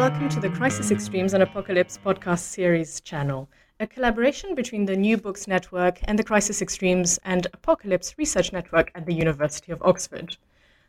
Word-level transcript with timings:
Welcome 0.00 0.30
to 0.30 0.40
the 0.40 0.48
Crisis 0.48 0.90
Extremes 0.90 1.34
and 1.34 1.42
Apocalypse 1.42 1.98
podcast 2.02 2.38
series 2.38 3.02
channel, 3.02 3.50
a 3.80 3.86
collaboration 3.86 4.54
between 4.54 4.86
the 4.86 4.96
New 4.96 5.18
Books 5.18 5.46
Network 5.46 6.00
and 6.04 6.18
the 6.18 6.24
Crisis 6.24 6.62
Extremes 6.62 7.18
and 7.22 7.46
Apocalypse 7.52 8.14
Research 8.16 8.50
Network 8.50 8.90
at 8.94 9.04
the 9.04 9.12
University 9.12 9.72
of 9.72 9.82
Oxford. 9.82 10.38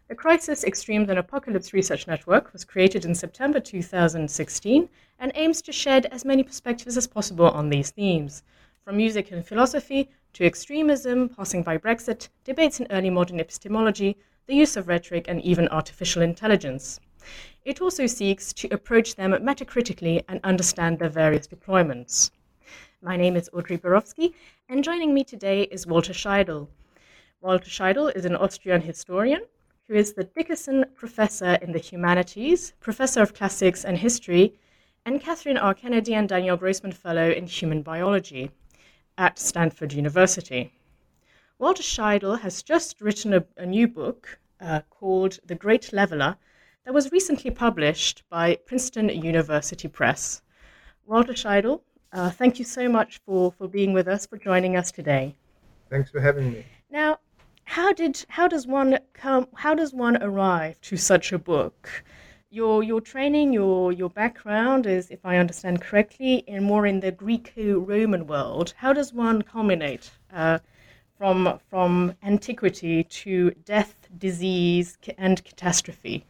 The 0.08 0.16
Crisis 0.16 0.64
Extremes 0.64 1.10
and 1.10 1.20
Apocalypse 1.20 1.74
Research 1.74 2.08
Network 2.08 2.54
was 2.54 2.64
created 2.64 3.04
in 3.04 3.14
September 3.14 3.60
2016 3.60 4.88
and 5.20 5.32
aims 5.36 5.62
to 5.64 5.74
shed 5.74 6.06
as 6.06 6.24
many 6.24 6.42
perspectives 6.42 6.96
as 6.96 7.06
possible 7.06 7.50
on 7.50 7.68
these 7.68 7.92
themes, 7.92 8.44
from 8.86 8.96
music 8.96 9.30
and 9.34 9.46
philosophy 9.46 10.10
to 10.32 10.46
extremism, 10.46 11.28
passing 11.28 11.64
by 11.64 11.78
Brexit, 11.78 12.30
debates 12.46 12.80
in 12.80 12.88
early 12.90 13.10
modern 13.10 13.42
epistemology, 13.42 14.16
the 14.48 14.56
use 14.56 14.78
of 14.78 14.88
rhetoric, 14.88 15.26
and 15.28 15.42
even 15.42 15.68
artificial 15.68 16.22
intelligence. 16.22 17.02
It 17.64 17.80
also 17.80 18.08
seeks 18.08 18.54
to 18.54 18.74
approach 18.74 19.14
them 19.16 19.34
metacritically 19.34 20.24
and 20.28 20.40
understand 20.44 20.98
their 20.98 21.10
various 21.10 21.48
deployments. 21.48 22.32
My 23.04 23.16
name 23.16 23.36
is 23.36 23.52
Audrey 23.54 23.78
Borowski, 23.78 24.34
and 24.68 24.84
joining 24.84 25.14
me 25.14 25.24
today 25.24 25.64
is 25.64 25.86
Walter 25.86 26.12
Scheidel. 26.12 26.70
Walter 27.40 27.70
Scheidel 27.70 28.16
is 28.16 28.26
an 28.26 28.36
Austrian 28.36 28.82
historian 28.82 29.46
who 29.88 29.94
is 29.94 30.14
the 30.14 30.24
Dickason 30.24 30.86
Professor 30.96 31.60
in 31.62 31.72
the 31.72 31.78
Humanities, 31.78 32.74
Professor 32.80 33.22
of 33.22 33.36
Classics 33.36 33.86
and 33.86 34.00
History, 34.00 34.58
and 35.06 35.22
Catherine 35.22 35.58
R. 35.58 35.76
Kennedy 35.76 36.16
and 36.16 36.28
Daniel 36.28 36.58
Grossman 36.58 36.94
Fellow 36.94 37.30
in 37.30 37.46
Human 37.46 37.84
Biology 37.84 38.50
at 39.20 39.38
Stanford 39.38 39.94
University. 39.94 40.74
Walter 41.60 41.84
Scheidel 41.84 42.40
has 42.40 42.64
just 42.64 43.00
written 43.02 43.36
a, 43.36 43.46
a 43.56 43.68
new 43.68 43.88
book 43.88 44.40
uh, 44.60 44.82
called 44.90 45.38
The 45.46 45.54
Great 45.54 45.94
Leveler 45.94 46.38
that 46.86 46.94
was 46.94 47.12
recently 47.12 47.52
published 47.52 48.24
by 48.30 48.58
Princeton 48.66 49.10
University 49.10 49.88
Press. 49.88 50.42
Walter 51.06 51.34
Scheidel, 51.34 51.82
uh, 52.12 52.30
thank 52.30 52.60
you 52.60 52.66
so 52.66 52.90
much 52.90 53.22
for, 53.26 53.52
for 53.52 53.68
being 53.68 53.94
with 53.94 54.08
us, 54.08 54.26
for 54.26 54.38
joining 54.38 54.76
us 54.76 54.92
today. 54.92 55.36
Thanks 55.90 56.10
for 56.10 56.20
having 56.20 56.52
me. 56.52 56.66
Now, 56.90 57.20
how 57.66 57.94
did 57.94 58.26
how 58.28 58.48
does 58.48 58.68
one 58.68 59.00
come 59.14 59.48
how 59.56 59.74
does 59.76 59.94
one 59.94 60.22
arrive 60.22 60.82
to 60.82 60.98
such 60.98 61.32
a 61.32 61.38
book? 61.38 62.04
Your 62.50 62.84
your 62.84 63.00
training, 63.00 63.54
your 63.54 63.92
your 63.92 64.10
background 64.10 64.86
is, 64.86 65.12
if 65.12 65.26
I 65.26 65.38
understand 65.38 65.82
correctly, 65.82 66.44
in 66.48 66.64
more 66.64 66.86
in 66.86 67.00
the 67.00 67.12
Greco-Roman 67.12 68.28
world. 68.28 68.74
How 68.76 68.92
does 68.92 69.14
one 69.14 69.42
culminate 69.42 70.12
uh, 70.34 70.60
from 71.18 71.60
from 71.70 72.16
antiquity 72.24 73.04
to 73.04 73.52
death, 73.64 73.96
disease, 74.18 74.98
and 75.18 75.44
catastrophe? 75.46 76.26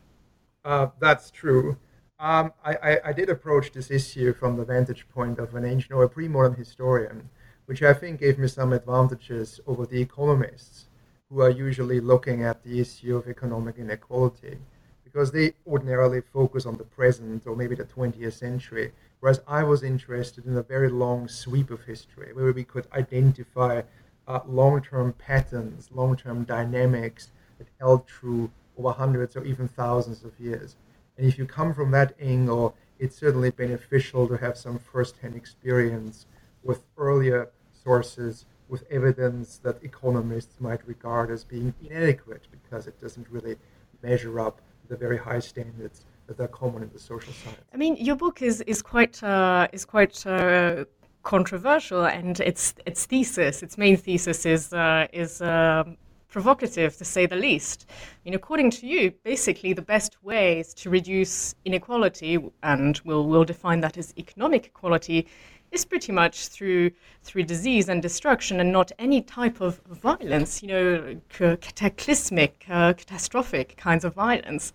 Uh, 0.63 0.87
that's 0.99 1.31
true. 1.31 1.77
Um, 2.19 2.53
I, 2.63 2.75
I, 2.75 2.99
I, 3.05 3.13
did 3.13 3.29
approach 3.29 3.71
this 3.71 3.89
issue 3.89 4.31
from 4.33 4.55
the 4.55 4.63
vantage 4.63 5.09
point 5.09 5.39
of 5.39 5.55
an 5.55 5.65
ancient 5.65 5.91
or 5.91 6.03
a 6.03 6.09
pre-modern 6.09 6.53
historian, 6.53 7.29
which 7.65 7.81
I 7.81 7.93
think 7.93 8.19
gave 8.19 8.37
me 8.37 8.47
some 8.47 8.73
advantages 8.73 9.59
over 9.65 9.87
the 9.87 9.99
economists 9.99 10.85
who 11.29 11.41
are 11.41 11.49
usually 11.49 11.99
looking 11.99 12.43
at 12.43 12.63
the 12.63 12.79
issue 12.79 13.17
of 13.17 13.27
economic 13.27 13.79
inequality, 13.79 14.59
because 15.03 15.31
they 15.31 15.53
ordinarily 15.65 16.21
focus 16.21 16.67
on 16.67 16.77
the 16.77 16.83
present 16.83 17.47
or 17.47 17.55
maybe 17.55 17.73
the 17.73 17.85
20th 17.85 18.33
century, 18.33 18.91
whereas 19.19 19.41
I 19.47 19.63
was 19.63 19.81
interested 19.81 20.45
in 20.45 20.55
a 20.55 20.61
very 20.61 20.89
long 20.89 21.27
sweep 21.27 21.71
of 21.71 21.85
history 21.85 22.33
where 22.33 22.51
we 22.51 22.63
could 22.63 22.85
identify 22.93 23.81
uh, 24.27 24.41
long-term 24.45 25.13
patterns, 25.13 25.89
long-term 25.91 26.43
dynamics 26.43 27.31
that 27.57 27.67
held 27.79 28.05
true 28.05 28.51
over 28.77 28.91
hundreds 28.91 29.35
or 29.35 29.43
even 29.43 29.67
thousands 29.67 30.23
of 30.23 30.31
years. 30.39 30.75
And 31.17 31.27
if 31.27 31.37
you 31.37 31.45
come 31.45 31.73
from 31.73 31.91
that 31.91 32.15
angle, 32.19 32.75
it's 32.99 33.17
certainly 33.17 33.51
beneficial 33.51 34.27
to 34.27 34.37
have 34.37 34.57
some 34.57 34.79
first-hand 34.79 35.35
experience 35.35 36.25
with 36.63 36.83
earlier 36.97 37.49
sources, 37.83 38.45
with 38.69 38.83
evidence 38.89 39.57
that 39.57 39.83
economists 39.83 40.55
might 40.59 40.87
regard 40.87 41.31
as 41.31 41.43
being 41.43 41.73
inadequate 41.83 42.47
because 42.51 42.87
it 42.87 42.99
doesn't 43.01 43.27
really 43.29 43.57
measure 44.01 44.39
up 44.39 44.61
the 44.87 44.95
very 44.95 45.17
high 45.17 45.39
standards 45.39 46.05
that 46.27 46.39
are 46.39 46.47
common 46.47 46.83
in 46.83 46.89
the 46.93 46.99
social 46.99 47.33
science. 47.33 47.59
I 47.73 47.77
mean, 47.77 47.97
your 47.97 48.15
book 48.15 48.41
is 48.41 48.61
is 48.61 48.81
quite 48.81 49.21
uh, 49.23 49.67
is 49.73 49.85
quite. 49.85 50.25
Uh, 50.25 50.85
controversial 51.23 52.05
and 52.05 52.39
its 52.39 52.73
its 52.85 53.05
thesis 53.05 53.61
its 53.61 53.77
main 53.77 53.95
thesis 53.95 54.43
is 54.45 54.73
uh, 54.73 55.05
is 55.13 55.41
um, 55.41 55.95
provocative 56.31 56.97
to 56.97 57.05
say 57.05 57.27
the 57.27 57.35
least. 57.35 57.85
I 57.89 58.19
mean, 58.25 58.33
according 58.33 58.71
to 58.71 58.87
you, 58.87 59.11
basically 59.23 59.73
the 59.73 59.81
best 59.83 60.23
ways 60.23 60.73
to 60.75 60.89
reduce 60.89 61.53
inequality, 61.65 62.39
and 62.63 62.99
we'll, 63.05 63.27
we'll 63.27 63.43
define 63.43 63.81
that 63.81 63.97
as 63.97 64.13
economic 64.17 64.65
equality, 64.65 65.27
is 65.71 65.85
pretty 65.85 66.11
much 66.11 66.47
through 66.47 66.91
through 67.23 67.43
disease 67.43 67.87
and 67.87 68.01
destruction, 68.01 68.59
and 68.59 68.71
not 68.71 68.91
any 68.99 69.21
type 69.21 69.61
of 69.61 69.79
violence. 69.89 70.61
You 70.61 70.67
know, 70.69 71.21
cataclysmic, 71.61 72.65
uh, 72.69 72.93
catastrophic 72.93 73.77
kinds 73.77 74.03
of 74.03 74.13
violence. 74.13 74.73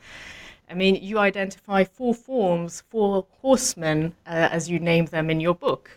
I 0.70 0.74
mean, 0.74 0.96
you 0.96 1.18
identify 1.18 1.84
four 1.84 2.14
forms, 2.14 2.82
four 2.88 3.26
horsemen, 3.40 4.14
uh, 4.26 4.48
as 4.50 4.68
you 4.70 4.78
name 4.78 5.06
them 5.06 5.30
in 5.30 5.40
your 5.40 5.54
book. 5.54 5.90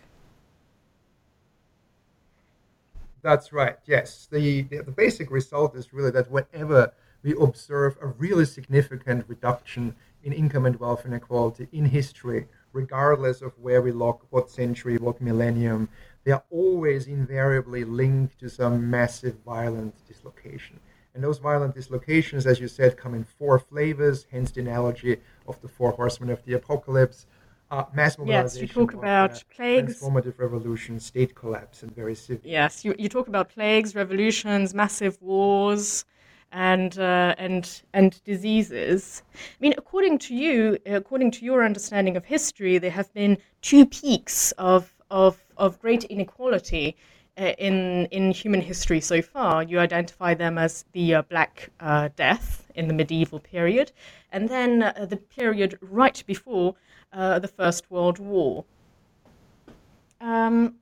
That's 3.22 3.52
right. 3.52 3.76
Yes, 3.86 4.28
the, 4.30 4.62
the, 4.62 4.82
the 4.82 4.90
basic 4.90 5.30
result 5.30 5.76
is 5.76 5.92
really 5.92 6.10
that 6.12 6.30
whenever 6.30 6.92
we 7.22 7.34
observe 7.38 7.98
a 8.00 8.06
really 8.06 8.46
significant 8.46 9.24
reduction 9.28 9.94
in 10.22 10.32
income 10.32 10.64
and 10.66 10.78
wealth 10.80 11.04
inequality 11.04 11.68
in 11.72 11.84
history, 11.86 12.46
regardless 12.72 13.42
of 13.42 13.52
where 13.58 13.82
we 13.82 13.92
look, 13.92 14.26
what 14.30 14.50
century, 14.50 14.96
what 14.96 15.20
millennium, 15.20 15.88
they 16.24 16.32
are 16.32 16.44
always 16.50 17.06
invariably 17.06 17.84
linked 17.84 18.38
to 18.38 18.48
some 18.48 18.88
massive 18.88 19.36
violent 19.44 19.94
dislocation. 20.06 20.80
And 21.14 21.24
those 21.24 21.38
violent 21.38 21.74
dislocations, 21.74 22.46
as 22.46 22.60
you 22.60 22.68
said, 22.68 22.96
come 22.96 23.14
in 23.14 23.24
four 23.24 23.58
flavors, 23.58 24.26
hence 24.30 24.50
the 24.52 24.60
analogy 24.60 25.18
of 25.46 25.60
the 25.60 25.68
four 25.68 25.90
horsemen 25.90 26.30
of 26.30 26.44
the 26.44 26.54
apocalypse 26.54 27.26
uh, 27.70 27.84
mass 27.94 28.18
mobilization. 28.18 28.66
Yes, 28.66 28.76
you 28.76 28.86
talk 28.86 28.94
about 28.94 29.30
uh, 29.30 29.38
plagues, 29.54 30.00
transformative 30.00 30.38
revolution, 30.38 30.98
state 30.98 31.34
collapse, 31.34 31.82
and 31.82 31.94
very 31.94 32.14
severe. 32.14 32.40
Yes, 32.44 32.84
you, 32.84 32.94
you 32.98 33.08
talk 33.08 33.28
about 33.28 33.48
plagues, 33.48 33.94
revolutions, 33.94 34.74
massive 34.74 35.20
wars, 35.22 36.04
and 36.52 36.98
uh, 36.98 37.34
and 37.38 37.82
and 37.92 38.22
diseases. 38.24 39.22
I 39.34 39.56
mean, 39.60 39.74
according 39.78 40.18
to 40.18 40.34
you, 40.34 40.78
according 40.86 41.30
to 41.32 41.44
your 41.44 41.64
understanding 41.64 42.16
of 42.16 42.24
history, 42.24 42.78
there 42.78 42.90
have 42.90 43.12
been 43.14 43.38
two 43.62 43.86
peaks 43.86 44.52
of 44.52 44.92
of 45.10 45.38
of 45.56 45.80
great 45.80 46.04
inequality. 46.04 46.96
Uh, 47.38 47.54
in 47.58 48.06
in 48.06 48.32
human 48.32 48.60
history 48.60 49.00
so 49.00 49.22
far, 49.22 49.62
you 49.62 49.78
identify 49.78 50.34
them 50.34 50.58
as 50.58 50.84
the 50.92 51.14
uh, 51.14 51.22
Black 51.22 51.70
uh, 51.78 52.08
Death 52.16 52.66
in 52.74 52.88
the 52.88 52.92
medieval 52.92 53.38
period, 53.38 53.92
and 54.32 54.48
then 54.48 54.80
the 54.80 55.16
period 55.16 55.78
right 55.80 56.22
before 56.26 56.74
uh, 57.12 57.38
the 57.38 57.48
First 57.48 57.90
World 57.90 58.18
War. 58.18 58.64
Um, 60.20 60.76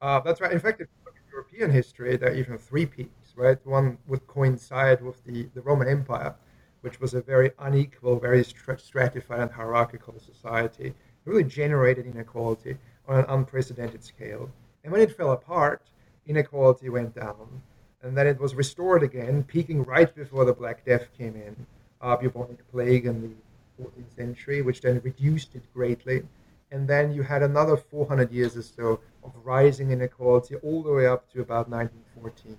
uh, 0.00 0.20
that's 0.20 0.40
right. 0.40 0.52
In 0.52 0.58
fact, 0.58 0.80
if 0.80 0.88
you 0.88 1.04
look 1.04 1.14
at 1.16 1.32
European 1.32 1.70
history, 1.70 2.16
there 2.16 2.30
are 2.30 2.34
even 2.34 2.58
three 2.58 2.86
peaks, 2.86 3.34
right? 3.36 3.58
One 3.66 3.98
would 4.06 4.26
coincide 4.26 5.02
with 5.02 5.22
the, 5.24 5.48
the 5.54 5.60
Roman 5.60 5.88
Empire, 5.88 6.34
which 6.80 7.00
was 7.00 7.14
a 7.14 7.20
very 7.20 7.50
unequal, 7.58 8.18
very 8.18 8.44
stratified 8.44 9.40
and 9.40 9.50
hierarchical 9.50 10.18
society. 10.18 10.88
It 10.88 10.94
really 11.24 11.44
generated 11.44 12.06
inequality 12.06 12.78
on 13.06 13.18
an 13.18 13.26
unprecedented 13.28 14.02
scale. 14.02 14.50
And 14.82 14.92
when 14.92 15.02
it 15.02 15.14
fell 15.14 15.32
apart, 15.32 15.82
inequality 16.26 16.88
went 16.88 17.14
down. 17.14 17.62
And 18.02 18.16
then 18.16 18.26
it 18.26 18.40
was 18.40 18.54
restored 18.54 19.02
again, 19.02 19.42
peaking 19.42 19.84
right 19.84 20.14
before 20.14 20.46
the 20.46 20.54
Black 20.54 20.86
Death 20.86 21.08
came 21.18 21.36
in, 21.36 21.66
uh, 22.00 22.16
bubonic 22.16 22.66
plague 22.70 23.04
and 23.04 23.22
the 23.22 23.34
14th 23.80 24.14
century, 24.16 24.62
which 24.62 24.80
then 24.80 25.00
reduced 25.02 25.54
it 25.54 25.62
greatly. 25.72 26.22
And 26.70 26.86
then 26.86 27.12
you 27.12 27.22
had 27.22 27.42
another 27.42 27.76
400 27.76 28.30
years 28.30 28.56
or 28.56 28.62
so 28.62 29.00
of 29.24 29.32
rising 29.44 29.90
inequality 29.90 30.56
all 30.56 30.82
the 30.82 30.92
way 30.92 31.06
up 31.06 31.30
to 31.32 31.40
about 31.40 31.68
1914. 31.68 32.56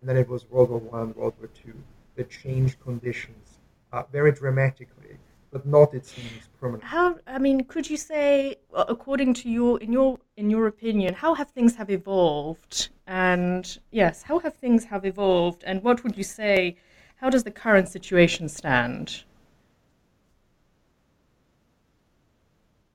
And 0.00 0.08
then 0.08 0.16
it 0.16 0.28
was 0.28 0.50
World 0.50 0.70
War 0.70 0.80
One 0.80 1.02
and 1.02 1.16
World 1.16 1.34
War 1.38 1.48
Two 1.54 1.74
that 2.16 2.28
changed 2.28 2.80
conditions 2.80 3.58
uh, 3.92 4.02
very 4.10 4.32
dramatically, 4.32 5.16
but 5.52 5.64
not, 5.66 5.94
it 5.94 6.04
seems, 6.06 6.48
permanently. 6.60 6.88
How? 6.88 7.18
I 7.26 7.38
mean, 7.38 7.64
could 7.64 7.88
you 7.88 7.96
say, 7.96 8.56
according 8.74 9.34
to 9.34 9.50
your, 9.50 9.78
in 9.78 9.92
your, 9.92 10.18
in 10.36 10.50
your 10.50 10.66
opinion, 10.66 11.14
how 11.14 11.34
have 11.34 11.50
things 11.50 11.76
have 11.76 11.90
evolved? 11.90 12.88
And 13.06 13.78
yes, 13.90 14.22
how 14.22 14.38
have 14.40 14.54
things 14.54 14.84
have 14.86 15.04
evolved? 15.04 15.62
And 15.64 15.82
what 15.82 16.02
would 16.02 16.16
you 16.16 16.24
say? 16.24 16.76
How 17.16 17.30
does 17.30 17.44
the 17.44 17.52
current 17.52 17.88
situation 17.88 18.48
stand? 18.48 19.22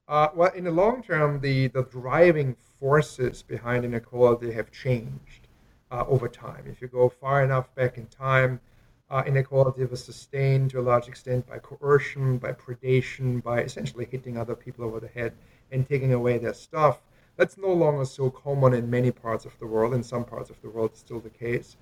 Uh, 0.07 0.29
well, 0.33 0.51
in 0.53 0.63
the 0.63 0.71
long 0.71 1.03
term, 1.03 1.41
the, 1.41 1.67
the 1.67 1.83
driving 1.83 2.55
forces 2.79 3.43
behind 3.43 3.83
inequality 3.83 4.51
have 4.53 4.71
changed 4.71 5.47
uh, 5.91 6.05
over 6.07 6.29
time. 6.29 6.63
If 6.65 6.81
you 6.81 6.87
go 6.87 7.09
far 7.09 7.43
enough 7.43 7.73
back 7.75 7.97
in 7.97 8.05
time, 8.07 8.61
uh, 9.09 9.23
inequality 9.25 9.83
was 9.83 10.03
sustained 10.03 10.71
to 10.71 10.79
a 10.79 10.81
large 10.81 11.09
extent 11.09 11.45
by 11.47 11.59
coercion, 11.59 12.37
by 12.37 12.53
predation, 12.53 13.43
by 13.43 13.61
essentially 13.63 14.07
hitting 14.09 14.37
other 14.37 14.55
people 14.55 14.85
over 14.85 15.01
the 15.01 15.09
head 15.09 15.33
and 15.71 15.87
taking 15.87 16.13
away 16.13 16.37
their 16.37 16.53
stuff. 16.53 17.01
That's 17.35 17.57
no 17.57 17.73
longer 17.73 18.05
so 18.05 18.29
common 18.29 18.73
in 18.73 18.89
many 18.89 19.11
parts 19.11 19.45
of 19.45 19.59
the 19.59 19.67
world. 19.67 19.93
In 19.93 20.03
some 20.03 20.23
parts 20.23 20.49
of 20.49 20.61
the 20.61 20.69
world, 20.69 20.91
it's 20.91 21.01
still 21.01 21.19
the 21.19 21.29
case. 21.29 21.75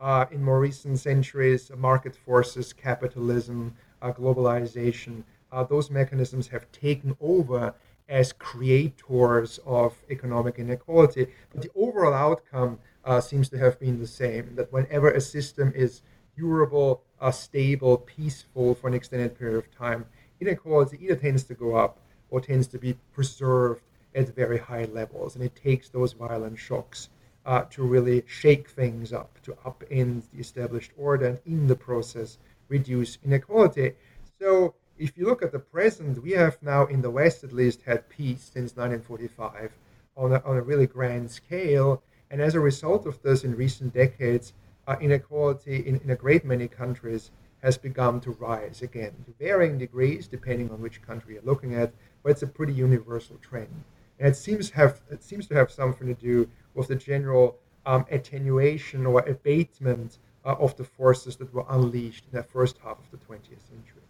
Uh, 0.00 0.26
in 0.32 0.42
more 0.42 0.60
recent 0.60 0.98
centuries, 0.98 1.70
market 1.76 2.14
forces, 2.14 2.72
capitalism, 2.72 3.74
uh, 4.02 4.12
globalization 4.12 5.22
uh, 5.52 5.64
those 5.64 5.90
mechanisms 5.90 6.48
have 6.48 6.70
taken 6.72 7.16
over 7.20 7.74
as 8.08 8.32
creators 8.32 9.60
of 9.66 9.94
economic 10.10 10.58
inequality. 10.58 11.26
But 11.52 11.62
the 11.62 11.70
overall 11.74 12.14
outcome 12.14 12.78
uh, 13.04 13.20
seems 13.20 13.48
to 13.50 13.58
have 13.58 13.78
been 13.78 13.98
the 13.98 14.06
same 14.06 14.54
that 14.56 14.72
whenever 14.72 15.10
a 15.10 15.20
system 15.20 15.72
is 15.74 16.02
durable, 16.36 17.02
uh, 17.20 17.30
stable, 17.30 17.98
peaceful 17.98 18.74
for 18.74 18.88
an 18.88 18.94
extended 18.94 19.38
period 19.38 19.58
of 19.58 19.70
time, 19.74 20.06
inequality 20.40 20.98
either 21.02 21.16
tends 21.16 21.44
to 21.44 21.54
go 21.54 21.76
up 21.76 21.98
or 22.30 22.40
tends 22.40 22.66
to 22.68 22.78
be 22.78 22.96
preserved 23.12 23.82
at 24.14 24.34
very 24.34 24.58
high 24.58 24.84
levels. 24.84 25.34
And 25.34 25.44
it 25.44 25.54
takes 25.56 25.88
those 25.88 26.12
violent 26.12 26.58
shocks 26.58 27.08
uh, 27.44 27.62
to 27.70 27.82
really 27.82 28.22
shake 28.26 28.68
things 28.68 29.12
up, 29.12 29.38
to 29.42 29.52
upend 29.64 30.22
the 30.32 30.40
established 30.40 30.92
order, 30.96 31.26
and 31.26 31.40
in 31.46 31.66
the 31.66 31.76
process, 31.76 32.38
reduce 32.68 33.18
inequality. 33.24 33.92
So 34.38 34.74
if 34.98 35.16
you 35.16 35.26
look 35.26 35.42
at 35.42 35.52
the 35.52 35.58
present, 35.58 36.22
we 36.22 36.32
have 36.32 36.60
now 36.60 36.86
in 36.86 37.02
the 37.02 37.10
West 37.10 37.44
at 37.44 37.52
least 37.52 37.82
had 37.82 38.08
peace 38.08 38.50
since 38.52 38.76
1945 38.76 39.72
on 40.16 40.32
a, 40.32 40.42
on 40.44 40.56
a 40.56 40.62
really 40.62 40.86
grand 40.86 41.30
scale. 41.30 42.02
And 42.30 42.42
as 42.42 42.54
a 42.54 42.60
result 42.60 43.06
of 43.06 43.22
this, 43.22 43.44
in 43.44 43.54
recent 43.54 43.94
decades, 43.94 44.52
uh, 44.86 44.96
inequality 45.00 45.76
in, 45.86 46.00
in 46.02 46.10
a 46.10 46.16
great 46.16 46.44
many 46.44 46.66
countries 46.66 47.30
has 47.62 47.78
begun 47.78 48.20
to 48.20 48.32
rise 48.32 48.82
again, 48.82 49.12
to 49.24 49.32
varying 49.38 49.78
degrees 49.78 50.26
depending 50.26 50.70
on 50.70 50.80
which 50.80 51.02
country 51.02 51.34
you're 51.34 51.42
looking 51.42 51.74
at, 51.74 51.92
but 52.22 52.30
it's 52.30 52.42
a 52.42 52.46
pretty 52.46 52.72
universal 52.72 53.36
trend. 53.36 53.84
And 54.18 54.28
it 54.28 54.36
seems 54.36 54.70
have 54.70 55.00
it 55.10 55.22
seems 55.22 55.46
to 55.48 55.54
have 55.54 55.70
something 55.70 56.08
to 56.08 56.14
do 56.14 56.48
with 56.74 56.88
the 56.88 56.96
general 56.96 57.56
um, 57.86 58.04
attenuation 58.10 59.06
or 59.06 59.20
abatement 59.20 60.18
uh, 60.44 60.56
of 60.58 60.76
the 60.76 60.84
forces 60.84 61.36
that 61.36 61.52
were 61.54 61.64
unleashed 61.68 62.24
in 62.30 62.36
the 62.36 62.42
first 62.42 62.78
half 62.78 62.98
of 62.98 63.10
the 63.10 63.16
20th 63.18 63.68
century. 63.68 64.07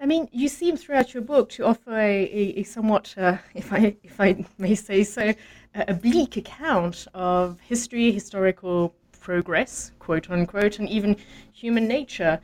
I 0.00 0.06
mean, 0.06 0.28
you 0.30 0.48
seem 0.48 0.76
throughout 0.76 1.12
your 1.12 1.24
book 1.24 1.48
to 1.50 1.64
offer 1.64 1.92
a, 1.92 2.22
a, 2.22 2.60
a 2.60 2.62
somewhat, 2.62 3.14
uh, 3.16 3.38
if 3.54 3.72
I 3.72 3.96
if 4.04 4.20
I 4.20 4.44
may 4.56 4.74
say 4.76 5.02
so, 5.02 5.34
a 5.74 5.94
bleak 5.94 6.36
account 6.36 7.06
of 7.14 7.58
history, 7.60 8.12
historical 8.12 8.94
progress, 9.20 9.90
quote 9.98 10.30
unquote, 10.30 10.78
and 10.78 10.88
even 10.88 11.16
human 11.52 11.88
nature. 11.88 12.40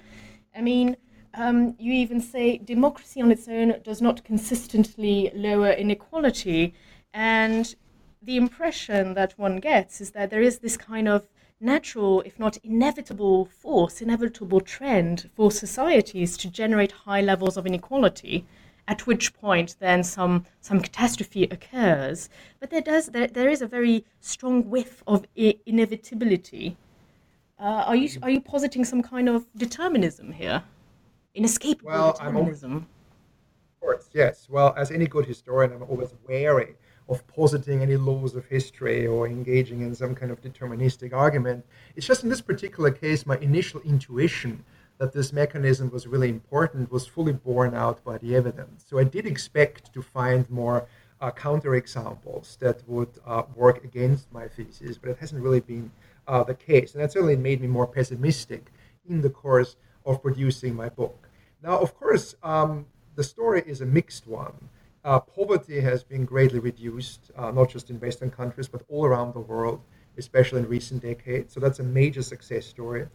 I 0.56 0.62
mean, 0.62 0.96
um, 1.34 1.76
you 1.78 1.92
even 1.92 2.20
say 2.20 2.58
democracy 2.58 3.22
on 3.22 3.30
its 3.30 3.48
own 3.48 3.80
does 3.84 4.02
not 4.02 4.24
consistently 4.24 5.30
lower 5.34 5.70
inequality, 5.70 6.74
and 7.12 7.72
the 8.20 8.36
impression 8.36 9.14
that 9.14 9.38
one 9.38 9.58
gets 9.58 10.00
is 10.00 10.10
that 10.12 10.30
there 10.30 10.42
is 10.42 10.58
this 10.58 10.76
kind 10.76 11.06
of 11.06 11.28
natural, 11.64 12.20
if 12.22 12.38
not 12.38 12.58
inevitable 12.58 13.46
force, 13.46 14.00
inevitable 14.02 14.60
trend 14.60 15.30
for 15.34 15.50
societies 15.50 16.36
to 16.36 16.50
generate 16.50 16.92
high 16.92 17.20
levels 17.20 17.56
of 17.56 17.66
inequality, 17.66 18.44
at 18.86 19.06
which 19.06 19.32
point 19.34 19.76
then 19.80 20.04
some, 20.04 20.44
some 20.60 20.80
catastrophe 20.80 21.44
occurs. 21.44 22.28
But 22.60 22.70
there, 22.70 22.82
does, 22.82 23.06
there, 23.06 23.26
there 23.26 23.48
is 23.48 23.62
a 23.62 23.66
very 23.66 24.04
strong 24.20 24.68
whiff 24.68 25.02
of 25.06 25.24
I- 25.38 25.58
inevitability. 25.66 26.76
Uh, 27.58 27.84
are, 27.86 27.96
you, 27.96 28.10
are 28.22 28.30
you 28.30 28.40
positing 28.40 28.84
some 28.84 29.02
kind 29.02 29.28
of 29.28 29.46
determinism 29.56 30.32
here? 30.32 30.62
Inescapable 31.34 31.90
well, 31.90 32.12
determinism? 32.12 32.76
of 32.76 33.80
course, 33.80 34.10
yes. 34.12 34.46
Well, 34.50 34.74
as 34.76 34.90
any 34.90 35.06
good 35.06 35.26
historian, 35.26 35.72
I'm 35.72 35.82
always 35.82 36.14
wary 36.28 36.74
of 37.08 37.26
positing 37.26 37.82
any 37.82 37.96
laws 37.96 38.34
of 38.34 38.46
history 38.46 39.06
or 39.06 39.26
engaging 39.26 39.82
in 39.82 39.94
some 39.94 40.14
kind 40.14 40.32
of 40.32 40.40
deterministic 40.40 41.12
argument. 41.12 41.64
It's 41.96 42.06
just 42.06 42.22
in 42.22 42.30
this 42.30 42.40
particular 42.40 42.90
case, 42.90 43.26
my 43.26 43.36
initial 43.38 43.80
intuition 43.82 44.64
that 44.98 45.12
this 45.12 45.32
mechanism 45.32 45.90
was 45.90 46.06
really 46.06 46.28
important 46.28 46.90
was 46.90 47.06
fully 47.06 47.32
borne 47.32 47.74
out 47.74 48.02
by 48.04 48.16
the 48.18 48.34
evidence. 48.34 48.84
So 48.88 48.98
I 48.98 49.04
did 49.04 49.26
expect 49.26 49.92
to 49.92 50.02
find 50.02 50.48
more 50.50 50.86
uh, 51.20 51.30
counterexamples 51.32 52.58
that 52.58 52.88
would 52.88 53.10
uh, 53.26 53.42
work 53.54 53.84
against 53.84 54.32
my 54.32 54.46
thesis, 54.48 54.98
but 54.98 55.10
it 55.10 55.18
hasn't 55.18 55.42
really 55.42 55.60
been 55.60 55.90
uh, 56.26 56.44
the 56.44 56.54
case. 56.54 56.94
And 56.94 57.02
that 57.02 57.12
certainly 57.12 57.36
made 57.36 57.60
me 57.60 57.66
more 57.66 57.86
pessimistic 57.86 58.72
in 59.08 59.20
the 59.20 59.30
course 59.30 59.76
of 60.06 60.22
producing 60.22 60.74
my 60.74 60.88
book. 60.88 61.28
Now, 61.62 61.78
of 61.78 61.96
course, 61.98 62.34
um, 62.42 62.86
the 63.14 63.24
story 63.24 63.62
is 63.66 63.80
a 63.80 63.86
mixed 63.86 64.26
one. 64.26 64.68
Uh, 65.04 65.20
poverty 65.20 65.80
has 65.80 66.02
been 66.02 66.24
greatly 66.24 66.58
reduced, 66.58 67.30
uh, 67.36 67.50
not 67.50 67.68
just 67.68 67.90
in 67.90 68.00
Western 68.00 68.30
countries, 68.30 68.68
but 68.68 68.82
all 68.88 69.04
around 69.04 69.34
the 69.34 69.40
world, 69.40 69.80
especially 70.16 70.60
in 70.60 70.68
recent 70.68 71.02
decades. 71.02 71.52
So 71.52 71.60
that's 71.60 71.78
a 71.78 71.82
major 71.82 72.22
success 72.22 72.64
story. 72.64 73.06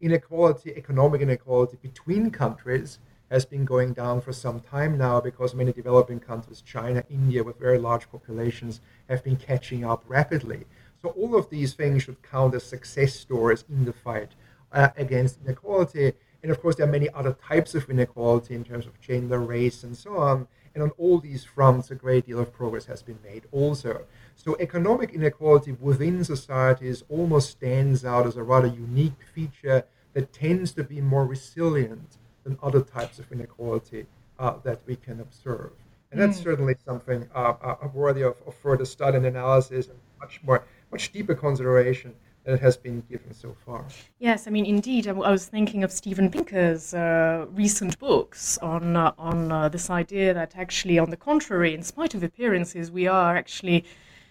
Inequality, 0.00 0.74
economic 0.76 1.22
inequality 1.22 1.78
between 1.80 2.30
countries, 2.30 2.98
has 3.30 3.44
been 3.44 3.64
going 3.64 3.92
down 3.92 4.20
for 4.20 4.32
some 4.32 4.60
time 4.60 4.96
now 4.96 5.20
because 5.20 5.54
many 5.54 5.72
developing 5.72 6.20
countries, 6.20 6.62
China, 6.62 7.02
India, 7.10 7.42
with 7.42 7.58
very 7.58 7.78
large 7.78 8.10
populations, 8.10 8.80
have 9.08 9.22
been 9.24 9.36
catching 9.36 9.84
up 9.84 10.02
rapidly. 10.06 10.64
So 11.00 11.10
all 11.10 11.36
of 11.36 11.48
these 11.50 11.74
things 11.74 12.02
should 12.02 12.22
count 12.22 12.54
as 12.54 12.64
success 12.64 13.14
stories 13.14 13.64
in 13.68 13.84
the 13.84 13.92
fight 13.92 14.32
uh, 14.72 14.88
against 14.96 15.38
inequality. 15.44 16.12
And 16.42 16.50
of 16.50 16.60
course, 16.60 16.76
there 16.76 16.86
are 16.86 16.90
many 16.90 17.08
other 17.10 17.36
types 17.46 17.74
of 17.74 17.88
inequality 17.88 18.54
in 18.54 18.64
terms 18.64 18.86
of 18.86 19.00
gender, 19.00 19.38
race, 19.38 19.82
and 19.82 19.96
so 19.96 20.16
on. 20.16 20.48
And 20.74 20.82
on 20.82 20.90
all 20.98 21.18
these 21.18 21.44
fronts, 21.44 21.90
a 21.90 21.94
great 21.94 22.26
deal 22.26 22.38
of 22.38 22.52
progress 22.52 22.86
has 22.86 23.02
been 23.02 23.18
made 23.24 23.44
also. 23.52 24.04
So 24.36 24.56
economic 24.60 25.12
inequality 25.12 25.72
within 25.72 26.22
societies 26.24 27.02
almost 27.08 27.50
stands 27.50 28.04
out 28.04 28.26
as 28.26 28.36
a 28.36 28.42
rather 28.42 28.68
unique 28.68 29.20
feature 29.34 29.84
that 30.14 30.32
tends 30.32 30.72
to 30.72 30.84
be 30.84 31.00
more 31.00 31.26
resilient 31.26 32.18
than 32.44 32.58
other 32.62 32.80
types 32.80 33.18
of 33.18 33.30
inequality 33.30 34.06
uh, 34.38 34.54
that 34.64 34.80
we 34.86 34.96
can 34.96 35.20
observe. 35.20 35.72
And 36.10 36.20
that's 36.20 36.40
mm. 36.40 36.44
certainly 36.44 36.76
something 36.84 37.28
uh, 37.34 37.54
uh, 37.60 37.88
worthy 37.92 38.22
of, 38.22 38.36
of, 38.46 38.54
further 38.54 38.84
study 38.84 39.18
and 39.18 39.26
analysis 39.26 39.88
and 39.88 39.98
much 40.18 40.40
more, 40.42 40.64
much 40.90 41.12
deeper 41.12 41.34
consideration 41.34 42.14
that 42.48 42.60
has 42.60 42.78
been 42.78 43.02
given 43.10 43.34
so 43.34 43.54
far. 43.66 43.84
Yes, 44.18 44.46
I 44.46 44.50
mean, 44.50 44.64
indeed, 44.64 45.06
I, 45.06 45.12
was 45.12 45.44
thinking 45.44 45.84
of 45.84 45.92
Steven 45.92 46.30
Pinker's 46.30 46.94
uh, 46.94 47.44
recent 47.50 47.98
books 47.98 48.56
on 48.58 48.96
uh, 48.96 49.12
on 49.18 49.52
uh, 49.52 49.68
this 49.68 49.90
idea 49.90 50.32
that 50.32 50.54
actually, 50.56 50.98
on 50.98 51.10
the 51.10 51.16
contrary, 51.16 51.74
in 51.74 51.82
spite 51.82 52.14
of 52.14 52.22
appearances, 52.22 52.90
we 52.90 53.06
are 53.06 53.36
actually 53.36 53.84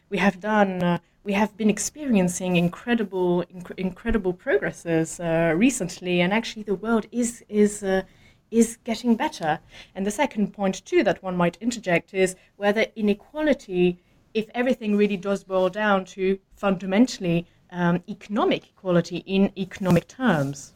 we 0.10 0.18
have 0.18 0.40
done. 0.40 0.82
Uh, 0.82 0.98
we 1.24 1.34
have 1.34 1.56
been 1.58 1.70
experiencing 1.70 2.56
incredible, 2.56 3.44
inc- 3.54 3.78
incredible 3.78 4.34
progresses 4.34 5.20
uh, 5.20 5.54
recently, 5.56 6.22
and 6.22 6.34
actually, 6.34 6.64
the 6.64 6.76
world 6.76 7.06
is 7.12 7.44
is 7.48 7.84
uh, 7.84 8.02
is 8.50 8.78
getting 8.84 9.16
better. 9.16 9.60
And 9.94 10.08
the 10.08 10.18
second 10.24 10.54
point, 10.54 10.84
too, 10.86 11.04
that 11.04 11.22
one 11.22 11.38
might 11.38 11.58
interject 11.62 12.16
is 12.16 12.36
whether 12.56 12.86
inequality, 12.96 14.00
if 14.34 14.48
everything 14.56 14.98
really 14.98 15.18
does 15.18 15.44
boil 15.44 15.70
down 15.70 16.06
to 16.16 16.40
fundamentally 16.56 17.46
um, 17.72 18.02
economic 18.08 18.70
equality 18.70 19.18
in 19.26 19.52
economic 19.58 20.08
terms. 20.08 20.74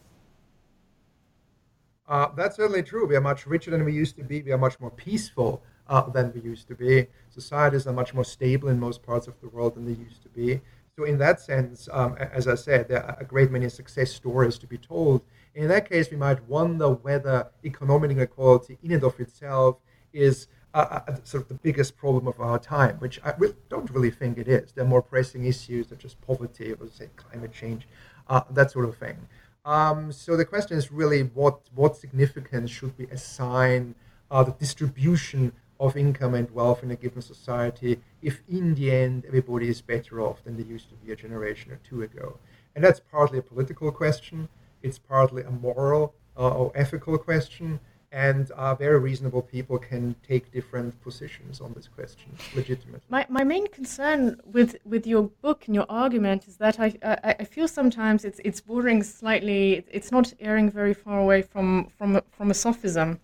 Uh, 2.08 2.28
that's 2.36 2.58
certainly 2.58 2.84
true. 2.84 3.08
We 3.08 3.16
are 3.16 3.22
much 3.22 3.48
richer 3.48 3.72
than 3.72 3.86
we 3.86 3.94
used 3.94 4.18
to 4.18 4.24
be. 4.24 4.42
We 4.42 4.52
are 4.52 4.58
much 4.58 4.80
more 4.80 4.92
peaceful 4.92 5.64
uh, 5.88 6.10
than 6.10 6.34
we 6.34 6.42
used 6.42 6.68
to 6.68 6.76
be. 6.76 7.08
Societies 7.30 7.88
are 7.88 7.94
much 7.94 8.14
more 8.14 8.26
stable 8.26 8.70
in 8.70 8.80
most 8.80 9.02
parts 9.02 9.28
of 9.28 9.40
the 9.40 9.48
world 9.50 9.76
than 9.76 9.86
they 9.86 9.94
used 9.94 10.22
to 10.24 10.30
be. 10.30 10.60
So, 10.98 11.06
in 11.06 11.18
that 11.20 11.40
sense, 11.40 11.88
um, 11.92 12.16
as 12.18 12.50
I 12.50 12.56
said, 12.56 12.90
there 12.90 13.06
are 13.06 13.18
a 13.20 13.24
great 13.24 13.50
many 13.50 13.70
success 13.70 14.12
stories 14.12 14.58
to 14.58 14.68
be 14.68 14.78
told. 14.78 15.22
In 15.56 15.70
that 15.70 15.90
case, 15.90 16.12
we 16.12 16.18
might 16.18 16.44
wonder 16.50 16.90
whether 16.90 17.48
economic 17.64 18.12
inequality 18.12 18.78
in 18.84 18.92
and 18.92 19.04
of 19.04 19.18
itself 19.20 19.78
is 20.12 20.48
uh, 20.74 21.02
sort 21.24 21.44
of 21.44 21.50
the 21.50 21.56
biggest 21.56 21.98
problem 21.98 22.28
of 22.28 22.40
our 22.40 22.60
time, 22.60 22.98
which 23.00 23.20
I 23.24 23.34
don't 23.70 23.90
really 23.90 24.12
think 24.12 24.38
it 24.38 24.48
is. 24.48 24.72
There 24.72 24.86
are 24.86 24.88
more 24.88 25.02
pressing 25.02 25.46
issues 25.46 25.90
such 25.90 26.06
as 26.06 26.14
poverty 26.14 26.74
or 26.74 26.88
say 26.88 27.10
climate 27.16 27.54
change, 27.54 27.88
uh, 28.28 28.42
that 28.52 28.72
sort 28.72 28.86
of 28.86 28.96
thing. 28.98 29.18
Um, 29.66 30.12
so 30.12 30.36
the 30.36 30.46
question 30.46 30.78
is 30.78 30.92
really 30.92 31.22
what 31.22 31.60
what 31.76 31.96
significance 31.96 32.72
should 32.72 32.98
we 32.98 33.06
assign 33.08 33.96
uh, 34.32 34.44
the 34.44 34.54
distribution 34.54 35.54
of 35.80 35.98
income 35.98 36.34
and 36.36 36.50
wealth 36.52 36.84
in 36.84 36.92
a 36.92 36.96
given 36.96 37.22
society 37.22 38.00
if 38.22 38.42
in 38.48 38.76
the 38.76 38.92
end 38.92 39.26
everybody 39.28 39.68
is 39.68 39.82
better 39.82 40.22
off 40.22 40.44
than 40.44 40.56
they 40.58 40.64
used 40.64 40.90
to 40.90 40.96
be 40.96 41.12
a 41.12 41.16
generation 41.16 41.72
or 41.72 41.80
two 41.84 42.02
ago? 42.02 42.40
And 42.76 42.84
that's 42.84 43.00
partly 43.00 43.40
a 43.40 43.42
political 43.42 43.92
question. 43.92 44.48
It's 44.82 44.98
partly 44.98 45.44
a 45.44 45.52
moral 45.52 46.16
uh, 46.38 46.50
or 46.50 46.72
ethical 46.74 47.18
question 47.18 47.80
and 48.12 48.52
uh, 48.52 48.76
very 48.76 49.00
reasonable 49.00 49.42
people 49.42 49.78
can 49.78 50.16
take 50.28 50.52
different 50.52 51.00
positions 51.02 51.62
on 51.62 51.72
this 51.74 51.88
question 51.88 52.30
legitimately. 52.56 53.02
My, 53.10 53.26
my 53.30 53.44
main 53.44 53.68
concern 53.68 54.40
with, 54.46 54.76
with 54.84 55.08
your 55.08 55.24
book 55.42 55.64
and 55.68 55.76
your 55.76 55.86
argument 55.88 56.48
is 56.48 56.58
that 56.58 56.80
I, 56.80 56.94
I, 57.04 57.36
I 57.40 57.44
feel 57.46 57.68
sometimes 57.70 58.26
it's, 58.26 58.42
it's 58.44 58.60
bordering 58.60 59.02
slightly, 59.02 59.86
it's 59.90 60.12
not 60.12 60.34
erring 60.42 60.70
very 60.70 60.94
far 60.94 61.20
away 61.20 61.42
from, 61.42 61.90
from, 61.98 62.22
from 62.32 62.52
a 62.52 62.54
sophism. 62.54 63.20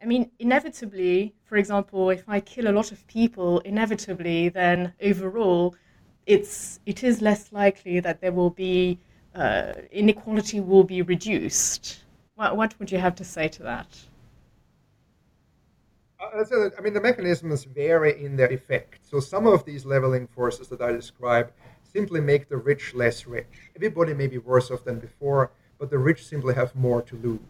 I 0.00 0.06
mean, 0.06 0.30
inevitably, 0.38 1.34
for 1.44 1.56
example, 1.56 2.10
if 2.10 2.28
I 2.28 2.38
kill 2.38 2.68
a 2.68 2.72
lot 2.72 2.92
of 2.92 3.04
people, 3.08 3.58
inevitably, 3.60 4.50
then 4.50 4.92
overall, 5.02 5.74
it's, 6.26 6.78
it 6.86 7.02
is 7.02 7.20
less 7.20 7.50
likely 7.50 7.98
that 8.00 8.20
there 8.20 8.32
will 8.32 8.50
be 8.50 9.00
uh, 9.34 9.72
inequality 9.90 10.60
will 10.60 10.84
be 10.84 11.02
reduced. 11.02 12.04
What, 12.36 12.56
what 12.56 12.78
would 12.78 12.92
you 12.92 12.98
have 12.98 13.16
to 13.16 13.24
say 13.24 13.48
to 13.48 13.62
that? 13.64 13.88
Uh, 16.20 16.44
so, 16.44 16.70
I 16.76 16.80
mean, 16.80 16.94
the 16.94 17.00
mechanisms 17.00 17.64
vary 17.64 18.24
in 18.24 18.36
their 18.36 18.52
effect. 18.52 18.98
So 19.08 19.20
some 19.20 19.46
of 19.46 19.64
these 19.64 19.86
leveling 19.86 20.26
forces 20.26 20.68
that 20.68 20.80
I 20.80 20.90
describe 20.90 21.52
simply 21.84 22.20
make 22.20 22.48
the 22.48 22.56
rich 22.56 22.92
less 22.94 23.26
rich. 23.26 23.70
Everybody 23.76 24.14
may 24.14 24.26
be 24.26 24.38
worse 24.38 24.70
off 24.70 24.84
than 24.84 24.98
before, 24.98 25.52
but 25.78 25.90
the 25.90 25.98
rich 25.98 26.26
simply 26.26 26.54
have 26.54 26.74
more 26.74 27.02
to 27.02 27.16
lose. 27.16 27.40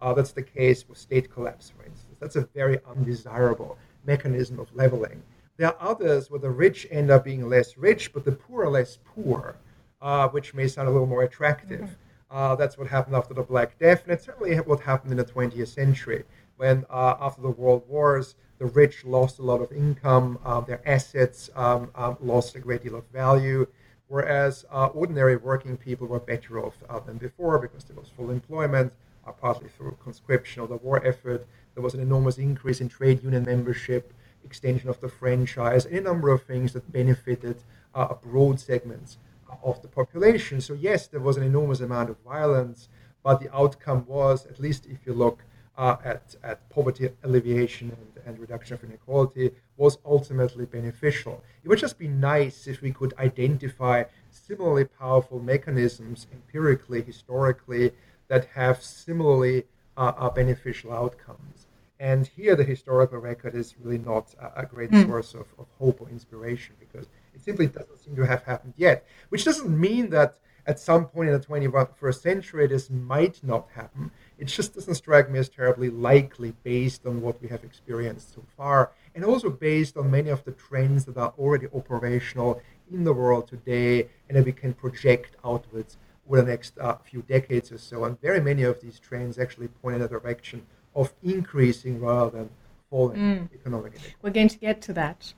Uh, 0.00 0.12
that's 0.12 0.32
the 0.32 0.42
case 0.42 0.88
with 0.88 0.98
state 0.98 1.32
collapse, 1.32 1.70
for 1.70 1.84
instance. 1.84 2.16
That's 2.18 2.36
a 2.36 2.48
very 2.54 2.80
undesirable 2.88 3.78
mechanism 4.04 4.58
of 4.58 4.74
leveling. 4.74 5.22
There 5.56 5.68
are 5.68 5.90
others 5.90 6.30
where 6.30 6.40
the 6.40 6.50
rich 6.50 6.86
end 6.90 7.10
up 7.10 7.24
being 7.24 7.48
less 7.48 7.76
rich, 7.76 8.12
but 8.12 8.24
the 8.24 8.32
poor 8.32 8.64
are 8.64 8.70
less 8.70 8.98
poor, 9.04 9.56
uh, 10.00 10.28
which 10.28 10.54
may 10.54 10.66
sound 10.66 10.88
a 10.88 10.90
little 10.90 11.06
more 11.06 11.22
attractive. 11.22 11.80
Mm-hmm. 11.80 12.36
Uh, 12.36 12.54
that's 12.54 12.78
what 12.78 12.86
happened 12.86 13.16
after 13.16 13.34
the 13.34 13.42
Black 13.42 13.78
Death, 13.78 14.04
and 14.04 14.12
it's 14.12 14.24
certainly 14.24 14.56
what 14.56 14.80
happened 14.80 15.12
in 15.12 15.18
the 15.18 15.24
20th 15.24 15.68
century 15.68 16.24
when 16.60 16.84
uh, 16.90 17.16
after 17.18 17.40
the 17.40 17.48
world 17.48 17.82
wars, 17.88 18.34
the 18.58 18.66
rich 18.66 19.02
lost 19.06 19.38
a 19.38 19.42
lot 19.42 19.62
of 19.62 19.72
income, 19.72 20.38
um, 20.44 20.62
their 20.68 20.86
assets 20.86 21.48
um, 21.56 21.90
um, 21.94 22.18
lost 22.20 22.54
a 22.54 22.60
great 22.60 22.82
deal 22.82 22.96
of 22.96 23.06
value, 23.06 23.66
whereas 24.08 24.66
uh, 24.70 24.88
ordinary 24.88 25.36
working 25.36 25.74
people 25.78 26.06
were 26.06 26.20
better 26.20 26.62
off 26.62 26.74
uh, 26.90 27.00
than 27.00 27.16
before 27.16 27.58
because 27.58 27.84
there 27.84 27.96
was 27.96 28.10
full 28.14 28.28
employment, 28.28 28.92
uh, 29.26 29.32
partly 29.32 29.70
through 29.70 29.96
conscription 30.04 30.60
or 30.60 30.68
the 30.68 30.76
war 30.76 31.02
effort. 31.06 31.46
There 31.72 31.82
was 31.82 31.94
an 31.94 32.00
enormous 32.00 32.36
increase 32.36 32.82
in 32.82 32.90
trade 32.90 33.22
union 33.22 33.44
membership, 33.44 34.12
extension 34.44 34.90
of 34.90 35.00
the 35.00 35.08
franchise, 35.08 35.86
and 35.86 35.96
a 35.96 36.02
number 36.02 36.28
of 36.28 36.42
things 36.42 36.74
that 36.74 36.92
benefited 36.92 37.62
uh, 37.94 38.08
a 38.10 38.14
broad 38.16 38.60
segment 38.60 39.16
of 39.62 39.80
the 39.80 39.88
population. 39.88 40.60
So 40.60 40.74
yes, 40.74 41.06
there 41.06 41.20
was 41.20 41.38
an 41.38 41.42
enormous 41.42 41.80
amount 41.80 42.10
of 42.10 42.18
violence, 42.18 42.90
but 43.22 43.40
the 43.40 43.50
outcome 43.56 44.04
was, 44.06 44.44
at 44.44 44.60
least 44.60 44.84
if 44.84 45.06
you 45.06 45.14
look 45.14 45.42
uh, 45.80 45.96
at, 46.04 46.36
at 46.44 46.68
poverty 46.68 47.08
alleviation 47.24 47.88
and, 47.88 48.26
and 48.26 48.38
reduction 48.38 48.74
of 48.74 48.84
inequality 48.84 49.50
was 49.78 49.96
ultimately 50.04 50.66
beneficial. 50.66 51.42
It 51.64 51.68
would 51.68 51.78
just 51.78 51.98
be 51.98 52.06
nice 52.06 52.66
if 52.66 52.82
we 52.82 52.92
could 52.92 53.14
identify 53.18 54.04
similarly 54.30 54.84
powerful 54.84 55.40
mechanisms 55.40 56.26
empirically, 56.30 57.00
historically, 57.00 57.92
that 58.28 58.44
have 58.54 58.82
similarly 58.82 59.64
uh, 59.96 60.12
uh, 60.18 60.28
beneficial 60.28 60.92
outcomes. 60.92 61.66
And 61.98 62.26
here, 62.26 62.56
the 62.56 62.64
historical 62.64 63.18
record 63.18 63.54
is 63.54 63.74
really 63.82 63.98
not 63.98 64.34
a, 64.38 64.60
a 64.60 64.66
great 64.66 64.90
mm. 64.90 65.06
source 65.06 65.32
of, 65.32 65.46
of 65.58 65.66
hope 65.78 66.02
or 66.02 66.10
inspiration 66.10 66.74
because 66.78 67.06
it 67.34 67.40
simply 67.40 67.68
doesn't 67.68 68.00
seem 68.00 68.16
to 68.16 68.26
have 68.26 68.42
happened 68.42 68.74
yet. 68.76 69.06
Which 69.30 69.46
doesn't 69.46 69.80
mean 69.80 70.10
that 70.10 70.36
at 70.66 70.78
some 70.78 71.06
point 71.06 71.28
in 71.28 71.34
the 71.38 71.46
21st 71.46 72.20
century 72.20 72.66
this 72.66 72.90
might 72.90 73.42
not 73.42 73.68
happen. 73.74 74.10
It 74.40 74.46
just 74.46 74.74
doesn't 74.74 74.94
strike 74.94 75.30
me 75.30 75.38
as 75.38 75.50
terribly 75.50 75.90
likely 75.90 76.54
based 76.62 77.06
on 77.06 77.20
what 77.20 77.40
we 77.42 77.48
have 77.48 77.62
experienced 77.62 78.34
so 78.34 78.42
far, 78.56 78.90
and 79.14 79.22
also 79.22 79.50
based 79.50 79.98
on 79.98 80.10
many 80.10 80.30
of 80.30 80.42
the 80.44 80.52
trends 80.52 81.04
that 81.04 81.18
are 81.18 81.34
already 81.38 81.66
operational 81.74 82.62
in 82.90 83.04
the 83.04 83.12
world 83.12 83.46
today 83.48 84.08
and 84.28 84.38
that 84.38 84.46
we 84.46 84.52
can 84.52 84.72
project 84.72 85.36
outwards 85.44 85.98
over 86.26 86.40
the 86.40 86.50
next 86.50 86.78
uh, 86.78 86.96
few 86.96 87.20
decades 87.22 87.70
or 87.70 87.76
so. 87.76 88.04
And 88.04 88.18
very 88.22 88.40
many 88.40 88.62
of 88.62 88.80
these 88.80 88.98
trends 88.98 89.38
actually 89.38 89.68
point 89.68 89.96
in 89.96 90.00
the 90.00 90.08
direction 90.08 90.64
of 90.94 91.12
increasing 91.22 92.00
rather 92.00 92.30
than 92.38 92.50
falling 92.88 93.18
mm. 93.18 93.54
economic. 93.54 93.92
We're 94.22 94.30
going 94.30 94.48
to 94.48 94.58
get 94.58 94.80
to 94.82 94.94
that. 94.94 95.34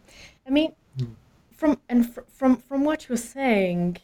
I 0.46 0.50
mean, 0.50 0.74
mm. 0.96 1.14
from 1.50 1.76
and 1.88 2.08
fr- 2.08 2.28
from 2.28 2.56
from 2.56 2.84
what 2.84 3.08
you're 3.08 3.18
saying, 3.18 3.98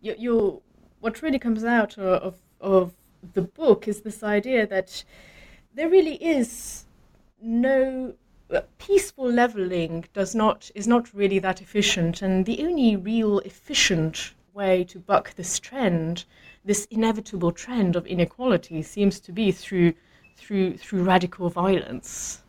you, 0.00 0.14
you 0.16 0.62
what 1.00 1.20
really 1.20 1.40
comes 1.40 1.64
out 1.64 1.98
of 1.98 2.36
of 2.60 2.92
the 3.32 3.42
book 3.42 3.88
is 3.88 4.02
this 4.02 4.22
idea 4.22 4.66
that 4.66 5.04
there 5.74 5.88
really 5.88 6.16
is 6.16 6.84
no 7.40 8.14
uh, 8.50 8.60
peaceful 8.78 9.30
leveling 9.30 10.04
does 10.12 10.34
not 10.34 10.70
is 10.74 10.86
not 10.86 11.12
really 11.14 11.38
that 11.38 11.60
efficient 11.60 12.22
and 12.22 12.46
the 12.46 12.64
only 12.64 12.96
real 12.96 13.38
efficient 13.40 14.34
way 14.52 14.84
to 14.84 14.98
buck 14.98 15.34
this 15.34 15.58
trend 15.58 16.24
this 16.64 16.86
inevitable 16.90 17.52
trend 17.52 17.96
of 17.96 18.06
inequality 18.06 18.82
seems 18.82 19.18
to 19.20 19.32
be 19.32 19.50
through 19.50 19.92
through 20.36 20.76
through 20.76 21.02
radical 21.02 21.48
violence 21.48 22.42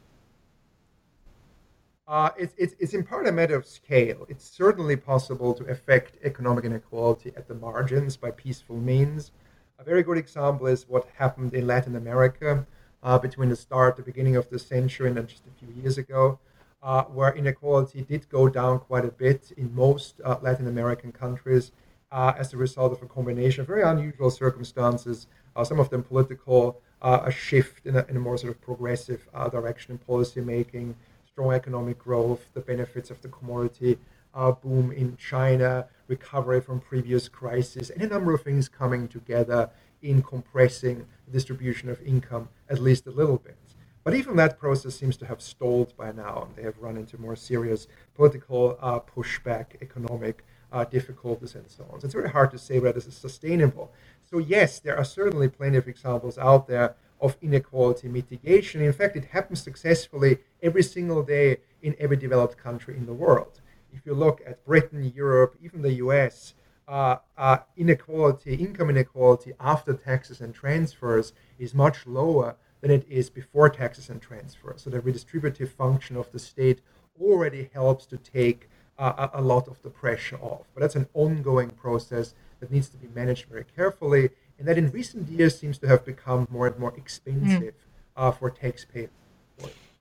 uh, 2.08 2.30
it's, 2.38 2.54
it's, 2.58 2.76
it's 2.80 2.94
in 2.94 3.04
part 3.04 3.28
a 3.28 3.32
matter 3.32 3.56
of 3.56 3.66
scale. 3.66 4.28
It's 4.30 4.48
certainly 4.48 4.96
possible 4.96 5.56
to 5.56 5.64
affect 5.66 6.24
economic 6.24 6.64
inequality 6.64 7.34
at 7.36 7.48
the 7.48 7.56
margins 7.56 8.16
by 8.16 8.30
peaceful 8.30 8.78
means. 8.78 9.32
A 9.78 9.84
very 9.84 10.04
good 10.04 10.18
example 10.18 10.68
is 10.68 10.88
what 10.88 11.06
happened 11.18 11.54
in 11.54 11.68
Latin 11.68 11.98
America 11.98 12.66
uh, 13.04 13.20
between 13.20 13.50
the 13.50 13.58
start, 13.58 13.98
the 13.98 14.04
beginning 14.04 14.38
of 14.38 14.50
the 14.50 14.58
century, 14.58 15.10
and 15.10 15.28
just 15.28 15.44
a 15.46 15.60
few 15.60 15.68
years 15.82 15.98
ago, 15.98 16.40
uh, 16.82 17.04
where 17.04 17.36
inequality 17.36 18.02
did 18.02 18.30
go 18.30 18.48
down 18.48 18.80
quite 18.80 19.04
a 19.04 19.10
bit 19.10 19.52
in 19.58 19.76
most 19.76 20.22
uh, 20.24 20.38
Latin 20.42 20.68
American 20.68 21.12
countries 21.12 21.74
uh, 22.14 22.32
as 22.38 22.54
a 22.54 22.58
result 22.58 22.94
of 22.94 23.04
a 23.04 23.06
combination 23.06 23.62
of 23.62 23.68
very 23.68 23.82
unusual 23.82 24.32
circumstances, 24.32 25.28
uh, 25.58 25.64
some 25.66 25.80
of 25.82 25.90
them 25.90 26.04
political, 26.04 26.80
uh, 27.02 27.24
a 27.26 27.32
shift 27.32 27.86
in 27.86 27.98
a, 27.98 28.06
in 28.08 28.16
a, 28.16 28.20
more 28.20 28.38
sort 28.38 28.54
of 28.54 28.62
progressive 28.62 29.28
direction 29.52 29.92
in 29.92 29.98
policy 29.98 30.40
making, 30.40 30.96
strong 31.28 31.52
economic 31.54 32.00
growth, 32.00 32.46
the 32.54 32.62
benefits 32.62 33.12
of 33.12 33.22
the 33.22 33.28
commodity 33.28 33.98
uh, 34.36 34.52
boom 34.52 34.92
in 34.92 35.18
China, 35.18 35.88
recovery 36.08 36.62
from 36.62 36.80
previous 36.80 37.28
crises, 37.30 37.90
and 37.90 38.02
a 38.04 38.08
number 38.08 38.34
of 38.34 38.42
things 38.42 38.68
coming 38.68 39.08
together 39.08 39.70
in 40.02 40.22
compressing 40.22 41.06
the 41.26 41.32
distribution 41.32 41.90
of 41.90 42.02
income 42.02 42.50
at 42.70 42.80
least 42.80 43.08
a 43.08 43.12
little 43.12 43.38
bit. 43.38 43.58
But 44.04 44.14
even 44.14 44.36
that 44.36 44.60
process 44.60 44.96
seems 44.96 45.18
to 45.18 45.26
have 45.26 45.42
stalled 45.42 45.98
by 45.98 46.12
now, 46.12 46.46
and 46.46 46.56
they 46.56 46.62
have 46.62 46.78
run 46.78 46.96
into 46.96 47.20
more 47.20 47.36
serious 47.36 47.88
political 48.14 48.78
uh, 48.80 49.00
pushback, 49.00 49.82
economic 49.82 50.46
uh, 50.72 50.84
difficulties, 50.84 51.56
and 51.56 51.68
so 51.68 51.86
on. 51.92 52.00
So 52.00 52.06
it's 52.06 52.14
very 52.14 52.30
hard 52.30 52.52
to 52.52 52.60
say 52.60 52.78
whether 52.78 52.94
this 52.94 53.08
is 53.08 53.16
sustainable. 53.16 53.92
So, 54.30 54.38
yes, 54.38 54.80
there 54.80 54.96
are 54.96 55.04
certainly 55.04 55.48
plenty 55.48 55.78
of 55.78 55.88
examples 55.88 56.38
out 56.38 56.68
there 56.68 56.96
of 57.20 57.38
inequality 57.42 58.08
mitigation. 58.08 58.82
In 58.82 58.94
fact, 58.94 59.16
it 59.16 59.26
happens 59.26 59.64
successfully 59.64 60.38
every 60.62 60.84
single 60.84 61.24
day 61.24 61.58
in 61.82 61.96
every 61.98 62.18
developed 62.18 62.58
country 62.58 62.96
in 62.98 63.08
the 63.08 63.14
world 63.14 63.62
if 63.96 64.06
you 64.06 64.14
look 64.14 64.42
at 64.46 64.64
Britain, 64.66 65.12
Europe, 65.16 65.58
even 65.64 65.82
the 65.82 65.94
US, 65.94 66.54
uh, 66.88 67.18
uh, 67.38 67.58
inequality, 67.78 68.56
income 68.56 68.90
inequality 68.90 69.54
after 69.60 69.94
taxes 69.94 70.42
and 70.42 70.54
transfers 70.54 71.34
is 71.58 71.74
much 71.74 72.06
lower 72.06 72.56
than 72.82 72.92
it 72.92 73.06
is 73.10 73.30
before 73.30 73.70
taxes 73.70 74.10
and 74.10 74.22
transfers. 74.22 74.82
So 74.84 74.90
the 74.90 75.00
redistributive 75.00 75.70
function 75.70 76.16
of 76.18 76.32
the 76.32 76.40
state 76.40 76.82
already 77.20 77.70
helps 77.74 78.06
to 78.08 78.18
take 78.18 78.70
uh, 79.00 79.30
a 79.34 79.42
lot 79.42 79.68
of 79.68 79.82
the 79.82 79.90
pressure 79.90 80.38
off. 80.38 80.68
But 80.74 80.82
that's 80.82 80.96
an 80.96 81.08
ongoing 81.14 81.70
process 81.70 82.34
that 82.60 82.72
needs 82.72 82.90
to 82.90 82.98
be 82.98 83.08
managed 83.16 83.46
very 83.46 83.66
carefully, 83.76 84.30
and 84.60 84.68
that 84.68 84.78
in 84.78 84.92
recent 84.92 85.30
years 85.30 85.58
seems 85.58 85.78
to 85.80 85.88
have 85.88 86.06
become 86.06 86.48
more 86.52 86.68
and 86.68 86.78
more 86.78 86.94
expensive 86.96 87.74
mm. 88.16 88.38
for 88.38 88.50
taxpayers. 88.50 89.10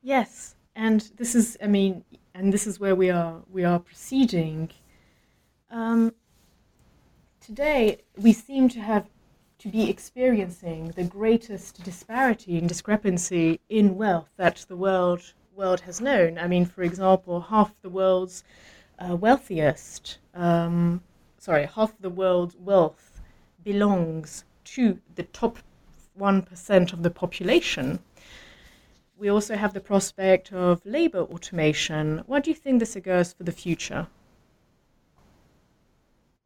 Yes, 0.02 0.54
and 0.76 1.00
this 1.16 1.34
is, 1.34 1.56
I 1.62 1.66
mean, 1.66 2.04
and 2.34 2.52
this 2.52 2.66
is 2.66 2.80
where 2.80 2.96
we 2.96 3.10
are 3.10 3.42
we 3.50 3.64
are 3.64 3.78
proceeding. 3.78 4.70
Um, 5.70 6.14
today, 7.40 8.02
we 8.16 8.32
seem 8.32 8.68
to 8.70 8.80
have 8.80 9.06
to 9.58 9.68
be 9.68 9.88
experiencing 9.88 10.88
the 10.88 11.04
greatest 11.04 11.82
disparity 11.84 12.58
and 12.58 12.68
discrepancy 12.68 13.60
in 13.68 13.96
wealth 13.96 14.28
that 14.36 14.64
the 14.68 14.76
world 14.76 15.32
world 15.54 15.80
has 15.80 16.00
known. 16.00 16.36
I 16.38 16.48
mean, 16.48 16.66
for 16.66 16.82
example, 16.82 17.40
half 17.40 17.72
the 17.82 17.88
world's 17.88 18.42
uh, 18.98 19.14
wealthiest, 19.14 20.18
um, 20.34 21.02
sorry, 21.38 21.66
half 21.66 21.96
the 22.00 22.10
world's 22.10 22.56
wealth 22.56 23.20
belongs 23.62 24.44
to 24.64 24.98
the 25.14 25.22
top 25.22 25.58
1% 26.18 26.92
of 26.92 27.02
the 27.02 27.10
population. 27.10 28.00
We 29.16 29.28
also 29.28 29.54
have 29.56 29.74
the 29.74 29.80
prospect 29.80 30.52
of 30.52 30.84
labor 30.84 31.20
automation. 31.20 32.24
What 32.26 32.44
do 32.44 32.50
you 32.50 32.56
think 32.56 32.80
this 32.80 32.96
augurs 32.96 33.32
for 33.32 33.44
the 33.44 33.52
future? 33.52 34.08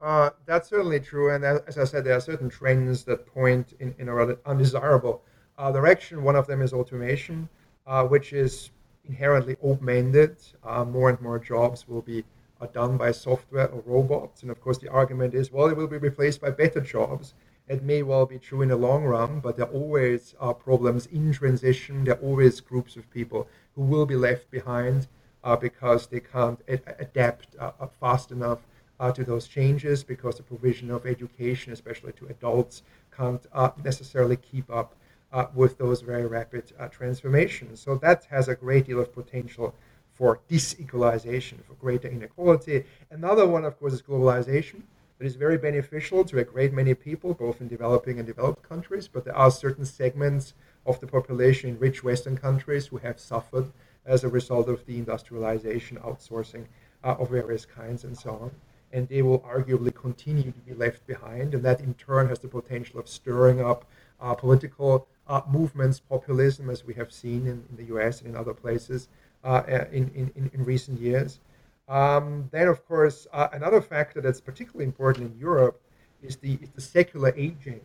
Uh, 0.00 0.30
that's 0.46 0.68
certainly 0.68 1.00
true. 1.00 1.34
And 1.34 1.44
as 1.44 1.78
I 1.78 1.84
said, 1.84 2.04
there 2.04 2.14
are 2.14 2.20
certain 2.20 2.48
trends 2.48 3.04
that 3.04 3.26
point 3.26 3.74
in, 3.80 3.94
in 3.98 4.08
a 4.08 4.14
rather 4.14 4.38
undesirable 4.44 5.22
uh, 5.56 5.72
direction. 5.72 6.22
One 6.22 6.36
of 6.36 6.46
them 6.46 6.62
is 6.62 6.72
automation, 6.72 7.48
uh, 7.86 8.04
which 8.04 8.32
is 8.32 8.70
inherently 9.06 9.56
open 9.62 9.88
ended. 9.88 10.36
Uh, 10.62 10.84
more 10.84 11.08
and 11.08 11.20
more 11.20 11.38
jobs 11.38 11.88
will 11.88 12.02
be 12.02 12.22
uh, 12.60 12.66
done 12.66 12.96
by 12.96 13.12
software 13.12 13.68
or 13.68 13.82
robots. 13.86 14.42
And 14.42 14.50
of 14.50 14.60
course, 14.60 14.78
the 14.78 14.90
argument 14.90 15.34
is 15.34 15.50
well, 15.50 15.68
it 15.68 15.76
will 15.76 15.88
be 15.88 15.98
replaced 15.98 16.40
by 16.40 16.50
better 16.50 16.80
jobs. 16.80 17.34
It 17.68 17.82
may 17.82 18.02
well 18.02 18.24
be 18.24 18.38
true 18.38 18.62
in 18.62 18.70
the 18.70 18.76
long 18.76 19.04
run, 19.04 19.40
but 19.40 19.56
there 19.56 19.66
always 19.66 20.34
are 20.40 20.54
problems 20.54 21.04
in 21.06 21.32
transition. 21.32 22.04
There 22.04 22.14
are 22.14 22.22
always 22.22 22.60
groups 22.60 22.96
of 22.96 23.10
people 23.10 23.46
who 23.74 23.82
will 23.82 24.06
be 24.06 24.16
left 24.16 24.50
behind 24.50 25.06
uh, 25.44 25.54
because 25.54 26.06
they 26.06 26.20
can't 26.20 26.60
adapt 26.66 27.54
uh, 27.58 27.72
fast 28.00 28.32
enough 28.32 28.60
uh, 28.98 29.12
to 29.12 29.22
those 29.22 29.46
changes 29.46 30.02
because 30.02 30.36
the 30.36 30.42
provision 30.42 30.90
of 30.90 31.04
education, 31.04 31.72
especially 31.72 32.12
to 32.14 32.26
adults, 32.28 32.82
can't 33.14 33.44
uh, 33.52 33.70
necessarily 33.84 34.36
keep 34.36 34.70
up 34.70 34.94
uh, 35.32 35.46
with 35.54 35.76
those 35.76 36.00
very 36.00 36.26
rapid 36.26 36.72
uh, 36.78 36.88
transformations. 36.88 37.80
So 37.80 37.96
that 37.96 38.24
has 38.30 38.48
a 38.48 38.54
great 38.54 38.86
deal 38.86 39.00
of 39.00 39.14
potential 39.14 39.74
for 40.14 40.40
disequalization, 40.48 41.62
for 41.64 41.74
greater 41.74 42.08
inequality. 42.08 42.84
Another 43.10 43.46
one, 43.46 43.64
of 43.64 43.78
course, 43.78 43.92
is 43.92 44.02
globalization 44.02 44.82
that 45.18 45.26
is 45.26 45.34
very 45.34 45.58
beneficial 45.58 46.24
to 46.24 46.38
a 46.38 46.44
great 46.44 46.72
many 46.72 46.94
people, 46.94 47.34
both 47.34 47.60
in 47.60 47.68
developing 47.68 48.18
and 48.18 48.26
developed 48.26 48.62
countries. 48.62 49.08
But 49.08 49.24
there 49.24 49.36
are 49.36 49.50
certain 49.50 49.84
segments 49.84 50.54
of 50.86 51.00
the 51.00 51.06
population 51.06 51.70
in 51.70 51.78
rich 51.78 52.04
Western 52.04 52.36
countries 52.36 52.86
who 52.86 52.98
have 52.98 53.18
suffered 53.18 53.72
as 54.06 54.24
a 54.24 54.28
result 54.28 54.68
of 54.68 54.86
the 54.86 54.96
industrialization, 54.96 55.98
outsourcing 55.98 56.66
uh, 57.04 57.16
of 57.18 57.30
various 57.30 57.66
kinds, 57.66 58.04
and 58.04 58.16
so 58.16 58.30
on. 58.30 58.50
And 58.92 59.08
they 59.08 59.22
will 59.22 59.40
arguably 59.40 59.94
continue 59.94 60.50
to 60.50 60.60
be 60.60 60.72
left 60.72 61.06
behind. 61.06 61.52
And 61.52 61.64
that 61.64 61.80
in 61.80 61.94
turn 61.94 62.28
has 62.28 62.38
the 62.38 62.48
potential 62.48 63.00
of 63.00 63.08
stirring 63.08 63.60
up 63.60 63.84
uh, 64.20 64.34
political 64.34 65.06
uh, 65.26 65.42
movements, 65.48 66.00
populism, 66.00 66.70
as 66.70 66.84
we 66.84 66.94
have 66.94 67.12
seen 67.12 67.46
in, 67.46 67.64
in, 67.68 67.76
the 67.76 67.94
US 67.96 68.20
and 68.20 68.30
in 68.30 68.36
other 68.36 68.54
places 68.54 69.08
uh, 69.44 69.62
in, 69.92 70.10
in, 70.14 70.50
in 70.54 70.64
recent 70.64 71.00
years. 71.00 71.38
Um, 71.88 72.48
then, 72.52 72.68
of 72.68 72.86
course, 72.86 73.26
uh, 73.32 73.48
another 73.52 73.80
factor 73.80 74.20
that's 74.20 74.40
particularly 74.40 74.84
important 74.84 75.32
in 75.32 75.38
Europe 75.38 75.80
is 76.22 76.36
the, 76.36 76.58
is 76.60 76.70
the 76.70 76.80
secular 76.80 77.32
aging 77.36 77.80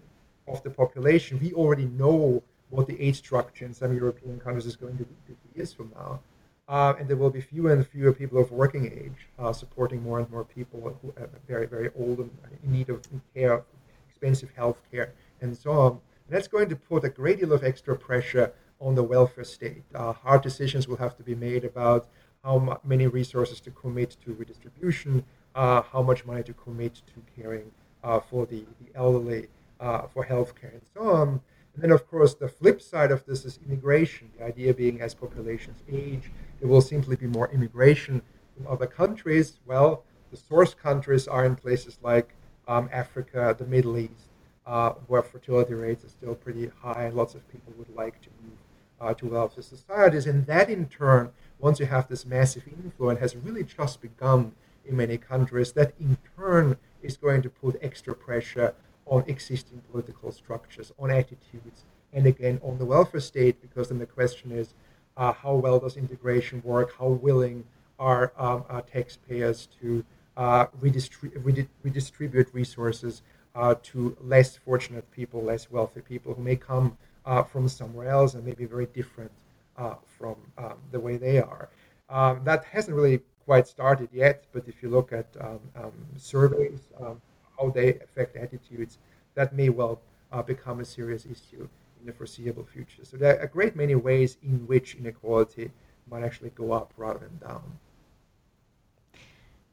of 0.48 0.62
the 0.63 0.69
population. 0.69 1.39
We 1.41 1.53
already 1.53 1.86
know 1.86 2.43
what 2.69 2.88
the 2.88 3.00
age 3.00 3.17
structure 3.17 3.65
in 3.65 3.74
some 3.74 3.93
European 3.93 4.39
countries 4.39 4.65
is 4.65 4.75
going 4.75 4.98
to 4.98 5.03
be 5.03 5.15
50 5.27 5.41
years 5.55 5.74
from 5.74 5.91
now. 5.95 6.19
Uh, 6.67 6.93
and 6.98 7.07
there 7.07 7.17
will 7.17 7.29
be 7.29 7.41
fewer 7.41 7.74
and 7.74 7.86
fewer 7.86 8.13
people 8.13 8.39
of 8.39 8.51
working 8.51 8.86
age 8.86 9.27
uh, 9.38 9.51
supporting 9.51 10.01
more 10.01 10.19
and 10.19 10.29
more 10.31 10.45
people 10.45 10.98
who 11.01 11.13
are 11.22 11.29
very, 11.48 11.67
very 11.67 11.89
old 11.98 12.19
and 12.19 12.31
in 12.63 12.72
need 12.72 12.89
of 12.89 13.01
care, 13.33 13.63
expensive 14.10 14.50
health 14.55 14.81
care, 14.89 15.13
and 15.41 15.55
so 15.55 15.72
on. 15.72 15.91
And 15.91 16.36
that's 16.36 16.48
going 16.48 16.69
to 16.69 16.75
put 16.75 17.03
a 17.03 17.10
great 17.10 17.39
deal 17.39 17.53
of 17.53 17.63
extra 17.63 17.98
pressure 17.98 18.53
on 18.79 18.95
the 18.95 19.03
welfare 19.03 19.43
state. 19.43 19.83
Uh, 19.93 20.13
hard 20.13 20.41
decisions 20.41 20.88
will 20.88 20.98
have 20.98 21.15
to 21.17 21.24
be 21.24 21.36
made 21.36 21.65
about 21.65 22.07
how 22.44 22.80
many 22.84 23.08
resources 23.08 23.60
to 23.62 23.72
commit 23.72 24.18
to 24.26 24.34
redistribution, 24.34 25.24
uh, 25.56 25.82
how 25.82 26.02
much 26.02 26.26
money 26.26 26.44
to 26.44 26.54
commit 26.54 26.96
to 26.96 27.42
caring 27.42 27.72
uh, 28.04 28.20
for 28.20 28.46
the, 28.46 28.66
the 28.82 28.96
elderly, 28.96 29.48
uh, 29.80 30.02
for 30.14 30.26
healthcare, 30.26 30.74
and 30.74 30.82
so 30.94 31.02
on. 31.10 31.42
And 31.74 31.84
then, 31.84 31.92
of 31.92 32.08
course, 32.10 32.34
the 32.34 32.48
flip 32.48 32.82
side 32.82 33.12
of 33.12 33.26
this 33.26 33.46
is 33.46 33.60
immigration. 33.66 34.30
The 34.38 34.46
idea 34.46 34.74
being, 34.74 35.02
as 35.02 35.14
populations 35.14 35.82
age, 35.92 36.32
there 36.60 36.70
will 36.70 36.82
simply 36.82 37.16
be 37.16 37.28
more 37.28 37.50
immigration 37.52 38.22
from 38.56 38.68
other 38.68 38.88
countries. 38.88 39.60
Well, 39.66 40.03
the 40.29 40.38
source 40.38 40.74
countries 40.74 41.27
are 41.27 41.46
in 41.46 41.56
places 41.56 41.98
like 42.03 42.36
um, 42.68 42.90
Africa, 42.92 43.56
the 43.58 43.66
Middle 43.66 43.98
East, 43.98 44.29
uh, 44.66 44.92
where 45.08 45.22
fertility 45.22 45.74
rates 45.74 46.03
are 46.06 46.10
still 46.10 46.36
pretty 46.36 46.70
high, 46.82 47.06
and 47.06 47.16
lots 47.16 47.36
of 47.36 47.48
people 47.50 47.74
would 47.77 47.94
like 47.96 48.22
to 48.22 48.29
move 48.44 48.58
uh, 49.03 49.13
to 49.13 49.27
wealthy 49.27 49.61
societies. 49.61 50.25
And 50.25 50.46
that, 50.48 50.70
in 50.70 50.87
turn, 50.87 51.31
once 51.59 51.79
you 51.79 51.85
have 51.85 52.07
this 52.07 52.25
massive 52.25 52.63
and 53.00 53.18
has 53.20 53.35
really 53.35 53.63
just 53.63 54.01
begun 54.01 54.53
in 54.85 54.96
many 54.98 55.18
countries, 55.18 55.74
that 55.74 55.94
in 56.00 56.18
turn 56.37 56.77
is 57.01 57.18
going 57.18 57.42
to 57.42 57.50
put 57.50 57.77
extra 57.81 58.13
pressure 58.16 58.74
on 59.05 59.24
existing 59.27 59.81
political 59.92 60.31
structures, 60.31 60.92
on 60.98 61.11
attitudes, 61.11 61.83
and 62.13 62.25
again 62.25 62.59
on 62.63 62.77
the 62.77 62.85
welfare 62.85 63.20
state, 63.20 63.61
because 63.61 63.89
then 63.89 64.00
the 64.00 64.05
question 64.05 64.51
is 64.51 64.74
uh, 65.18 65.33
how 65.33 65.53
well 65.55 65.79
does 65.79 65.98
integration 65.98 66.61
work? 66.63 66.94
How 66.98 67.07
willing 67.07 67.66
are, 68.00 68.31
um, 68.37 68.63
are 68.70 68.81
taxpayers 68.81 69.68
to 69.81 70.03
uh, 70.37 70.68
redistrib- 70.81 71.68
redistribute 71.83 72.50
resources 72.53 73.22
uh, 73.55 73.75
to 73.83 74.18
less 74.22 74.57
fortunate 74.57 75.09
people, 75.11 75.44
less 75.44 75.70
wealthy 75.70 76.01
people 76.01 76.33
who 76.33 76.42
may 76.42 76.55
come 76.55 76.98
uh, 77.25 77.44
from 77.44 77.68
somewhere 77.68 78.09
else 78.09 78.33
and 78.33 78.46
maybe 78.46 78.66
very 78.66 78.88
different 78.88 79.31
uh, 79.77 79.96
from 80.18 80.36
um, 80.57 80.75
the 80.92 81.00
way 81.00 81.18
they 81.18 81.40
are. 81.40 81.70
Um, 82.09 82.42
that 82.44 82.66
hasn't 82.66 82.96
really 82.96 83.22
quite 83.46 83.68
started 83.68 84.09
yet, 84.12 84.46
but 84.53 84.68
if 84.68 84.81
you 84.81 84.90
look 84.90 85.12
at 85.12 85.27
um, 85.42 85.59
um 85.75 85.92
surveys, 86.18 86.81
um, 87.00 87.22
how 87.57 87.70
they 87.70 87.96
affect 87.96 88.36
attitudes, 88.36 88.98
that 89.36 89.53
may 89.55 89.70
well 89.70 90.00
uh, 90.31 90.42
become 90.42 90.79
a 90.79 90.86
serious 90.86 91.25
issue 91.25 91.68
in 92.00 92.05
the 92.05 92.14
foreseeable 92.14 92.66
future. 92.66 93.03
So 93.03 93.18
there 93.18 93.38
are 93.38 93.44
a 93.44 93.48
great 93.48 93.75
many 93.75 93.96
ways 93.96 94.38
in 94.44 94.68
which 94.68 94.96
inequality 94.96 95.72
might 96.09 96.24
actually 96.24 96.51
go 96.51 96.72
up 96.72 96.94
rather 96.98 97.20
than 97.20 97.38
down. 97.38 97.79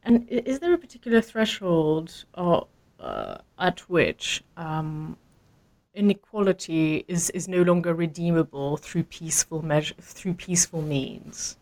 And 0.02 0.28
is 0.28 0.60
there 0.60 0.72
a 0.72 0.78
particular 0.78 1.20
threshold 1.20 2.24
or, 2.34 2.68
uh, 2.98 3.38
at 3.58 3.80
which 3.90 4.42
um, 4.56 5.16
inequality 5.94 7.04
is, 7.08 7.30
is 7.30 7.48
no 7.48 7.62
longer 7.62 7.94
redeemable 7.94 8.76
through 8.76 9.04
peaceful 9.04 9.62
measure, 9.62 9.94
through 10.00 10.34
peaceful 10.34 10.82
means? 10.82 11.56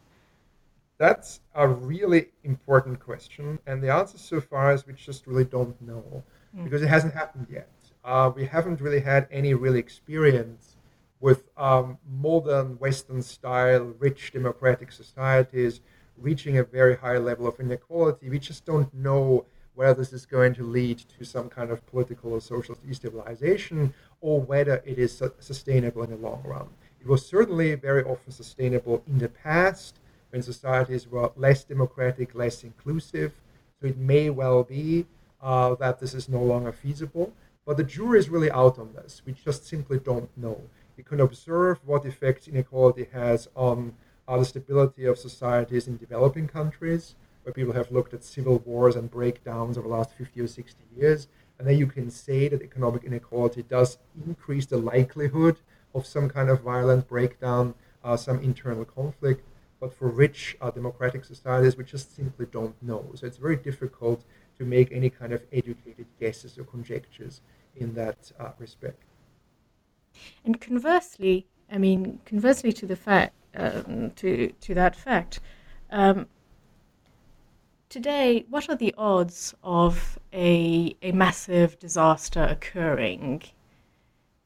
That's 0.98 1.40
a 1.54 1.68
really 1.68 2.28
important 2.42 2.98
question, 2.98 3.58
and 3.66 3.82
the 3.82 3.92
answer 3.92 4.18
so 4.18 4.40
far 4.40 4.72
is 4.72 4.86
we 4.86 4.94
just 4.94 5.26
really 5.26 5.44
don't 5.44 5.80
know 5.80 6.24
mm. 6.56 6.64
because 6.64 6.82
it 6.82 6.88
hasn't 6.88 7.14
happened 7.14 7.46
yet. 7.50 7.70
Uh, 8.04 8.32
we 8.34 8.44
haven't 8.46 8.80
really 8.80 9.00
had 9.00 9.28
any 9.30 9.54
real 9.54 9.76
experience 9.76 10.76
with 11.20 11.48
um, 11.56 11.98
modern 12.08 12.78
Western-style, 12.78 13.94
rich 13.98 14.32
democratic 14.32 14.90
societies 14.92 15.80
reaching 16.16 16.58
a 16.58 16.64
very 16.64 16.96
high 16.96 17.18
level 17.18 17.46
of 17.46 17.58
inequality. 17.60 18.28
We 18.28 18.38
just 18.38 18.64
don't 18.64 18.92
know 18.92 19.46
whether 19.74 19.94
this 19.94 20.12
is 20.12 20.26
going 20.26 20.54
to 20.54 20.64
lead 20.64 20.98
to 21.16 21.24
some 21.24 21.48
kind 21.48 21.70
of 21.70 21.86
political 21.86 22.32
or 22.32 22.40
social 22.40 22.74
destabilization 22.76 23.92
or 24.20 24.40
whether 24.40 24.82
it 24.84 24.98
is 24.98 25.22
sustainable 25.38 26.02
in 26.02 26.10
the 26.10 26.16
long 26.16 26.42
run. 26.44 26.68
It 27.00 27.06
was 27.06 27.26
certainly 27.26 27.74
very 27.74 28.02
often 28.02 28.32
sustainable 28.32 29.02
in 29.06 29.18
the 29.18 29.28
past 29.28 30.00
when 30.30 30.42
societies 30.42 31.08
were 31.08 31.30
less 31.36 31.64
democratic, 31.64 32.34
less 32.34 32.64
inclusive. 32.64 33.32
So 33.80 33.88
it 33.88 33.96
may 33.96 34.30
well 34.30 34.64
be 34.64 35.06
uh, 35.40 35.74
that 35.76 36.00
this 36.00 36.14
is 36.14 36.28
no 36.28 36.42
longer 36.42 36.72
feasible. 36.72 37.32
But 37.64 37.76
the 37.76 37.84
jury 37.84 38.18
is 38.18 38.28
really 38.28 38.50
out 38.50 38.78
on 38.78 38.92
this. 38.94 39.22
We 39.24 39.32
just 39.32 39.66
simply 39.66 39.98
don't 39.98 40.30
know. 40.36 40.60
We 40.96 41.04
can 41.04 41.20
observe 41.20 41.78
what 41.84 42.04
effects 42.06 42.48
inequality 42.48 43.08
has 43.12 43.48
on 43.54 43.94
uh, 44.26 44.38
the 44.38 44.44
stability 44.44 45.04
of 45.04 45.18
societies 45.18 45.86
in 45.86 45.96
developing 45.96 46.48
countries 46.48 47.14
where 47.42 47.52
people 47.52 47.74
have 47.74 47.90
looked 47.90 48.12
at 48.14 48.24
civil 48.24 48.58
wars 48.66 48.96
and 48.96 49.10
breakdowns 49.10 49.78
over 49.78 49.88
the 49.88 49.94
last 49.94 50.12
50 50.12 50.40
or 50.40 50.46
60 50.46 50.82
years. 50.96 51.28
And 51.58 51.66
then 51.66 51.76
you 51.76 51.86
can 51.86 52.10
say 52.10 52.48
that 52.48 52.62
economic 52.62 53.04
inequality 53.04 53.62
does 53.62 53.98
increase 54.26 54.66
the 54.66 54.76
likelihood 54.76 55.56
of 55.94 56.06
some 56.06 56.28
kind 56.28 56.50
of 56.50 56.62
violent 56.62 57.08
breakdown, 57.08 57.74
uh, 58.04 58.16
some 58.16 58.38
internal 58.40 58.84
conflict. 58.84 59.44
But 59.80 59.92
for 59.92 60.08
rich 60.08 60.56
uh, 60.60 60.70
democratic 60.70 61.24
societies, 61.24 61.76
we 61.76 61.84
just 61.84 62.14
simply 62.14 62.46
don't 62.46 62.80
know. 62.82 63.10
So 63.14 63.26
it's 63.26 63.36
very 63.36 63.56
difficult 63.56 64.24
to 64.58 64.64
make 64.64 64.90
any 64.92 65.10
kind 65.10 65.32
of 65.32 65.42
educated 65.52 66.06
guesses 66.20 66.58
or 66.58 66.64
conjectures 66.64 67.40
in 67.76 67.94
that 67.94 68.32
uh, 68.38 68.50
respect. 68.58 69.02
And 70.44 70.60
conversely, 70.60 71.46
I 71.70 71.78
mean, 71.78 72.20
conversely 72.24 72.72
to 72.72 72.86
the 72.86 72.96
fact, 72.96 73.34
um, 73.54 74.10
to 74.16 74.52
to 74.60 74.74
that 74.74 74.96
fact, 74.96 75.40
um, 75.90 76.26
today, 77.88 78.44
what 78.50 78.68
are 78.68 78.76
the 78.76 78.94
odds 78.98 79.54
of 79.62 80.18
a, 80.32 80.96
a 81.02 81.12
massive 81.12 81.78
disaster 81.78 82.42
occurring? 82.42 83.42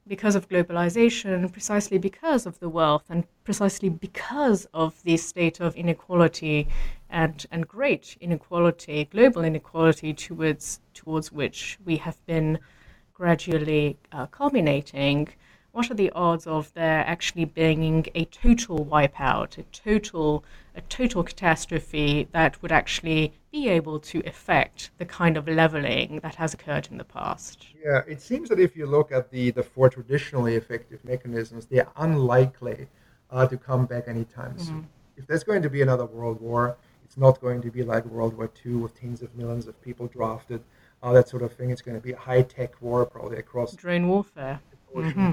Because 0.07 0.35
of 0.35 0.49
globalization, 0.49 1.51
precisely 1.53 1.99
because 1.99 2.47
of 2.47 2.59
the 2.61 2.69
wealth, 2.69 3.05
and 3.09 3.25
precisely 3.45 3.89
because 3.89 4.67
of 4.75 5.03
the 5.05 5.17
state 5.17 5.61
of 5.61 5.75
inequality 5.77 6.69
and, 7.11 7.47
and 7.51 7.67
great 7.67 8.17
inequality, 8.21 9.05
global 9.07 9.45
inequality 9.45 10.13
towards, 10.13 10.81
towards 10.95 11.31
which 11.33 11.79
we 11.85 11.97
have 11.97 12.25
been 12.27 12.59
gradually 13.15 13.97
uh, 14.13 14.27
culminating, 14.27 15.29
what 15.73 15.91
are 15.91 15.95
the 15.95 16.11
odds 16.11 16.47
of 16.47 16.73
there 16.75 17.05
actually 17.07 17.47
being 17.47 18.07
a 18.15 18.27
total 18.27 18.85
wipeout, 18.85 19.57
a 19.57 19.63
total, 19.73 20.45
a 20.77 20.83
total 20.83 21.23
catastrophe 21.23 22.29
that 22.33 22.61
would 22.63 22.71
actually 22.71 23.33
be 23.51 23.69
able 23.69 23.99
to 23.99 24.23
affect 24.27 24.91
the 24.99 25.05
kind 25.07 25.37
of 25.37 25.49
leveling 25.49 26.21
that 26.23 26.35
has 26.35 26.53
occurred 26.53 26.89
in 26.91 26.99
the 26.99 27.05
past? 27.05 27.67
Yeah, 27.83 28.03
it 28.07 28.21
seems 28.21 28.51
that 28.51 28.61
if 28.61 28.77
you 28.77 28.87
look 28.87 29.13
at 29.13 29.31
the, 29.31 29.51
the 29.51 29.63
four 29.63 29.89
traditionally 29.89 30.57
effective 30.57 31.03
mechanisms, 31.05 31.67
they're 31.67 31.89
unlikely 31.97 32.87
uh, 33.31 33.47
to 33.47 33.57
come 33.57 33.87
back 33.87 34.05
anytime 34.07 34.53
mm-hmm. 34.53 34.65
soon. 34.65 34.89
If 35.17 35.27
there's 35.27 35.45
going 35.45 35.63
to 35.63 35.71
be 35.71 35.81
another 35.81 36.05
world 36.05 36.41
war, 36.41 36.77
it's 37.05 37.17
not 37.17 37.41
going 37.41 37.63
to 37.63 37.71
be 37.71 37.83
like 37.83 38.05
World 38.07 38.35
War 38.37 38.51
II 38.65 38.77
with 38.77 38.99
tens 38.99 39.23
of 39.23 39.35
millions 39.35 39.67
of 39.67 39.81
people 39.83 40.07
drafted, 40.07 40.63
uh, 41.03 41.13
that 41.13 41.29
sort 41.29 41.43
of 41.43 41.53
thing. 41.53 41.71
It's 41.71 41.83
going 41.83 41.97
to 41.97 42.03
be 42.03 42.13
a 42.13 42.17
high 42.17 42.43
tech 42.43 42.81
war, 42.81 43.05
probably 43.05 43.39
across 43.39 43.75
drone 43.75 44.09
warfare. 44.09 44.61
Mm-hmm. 44.95 45.33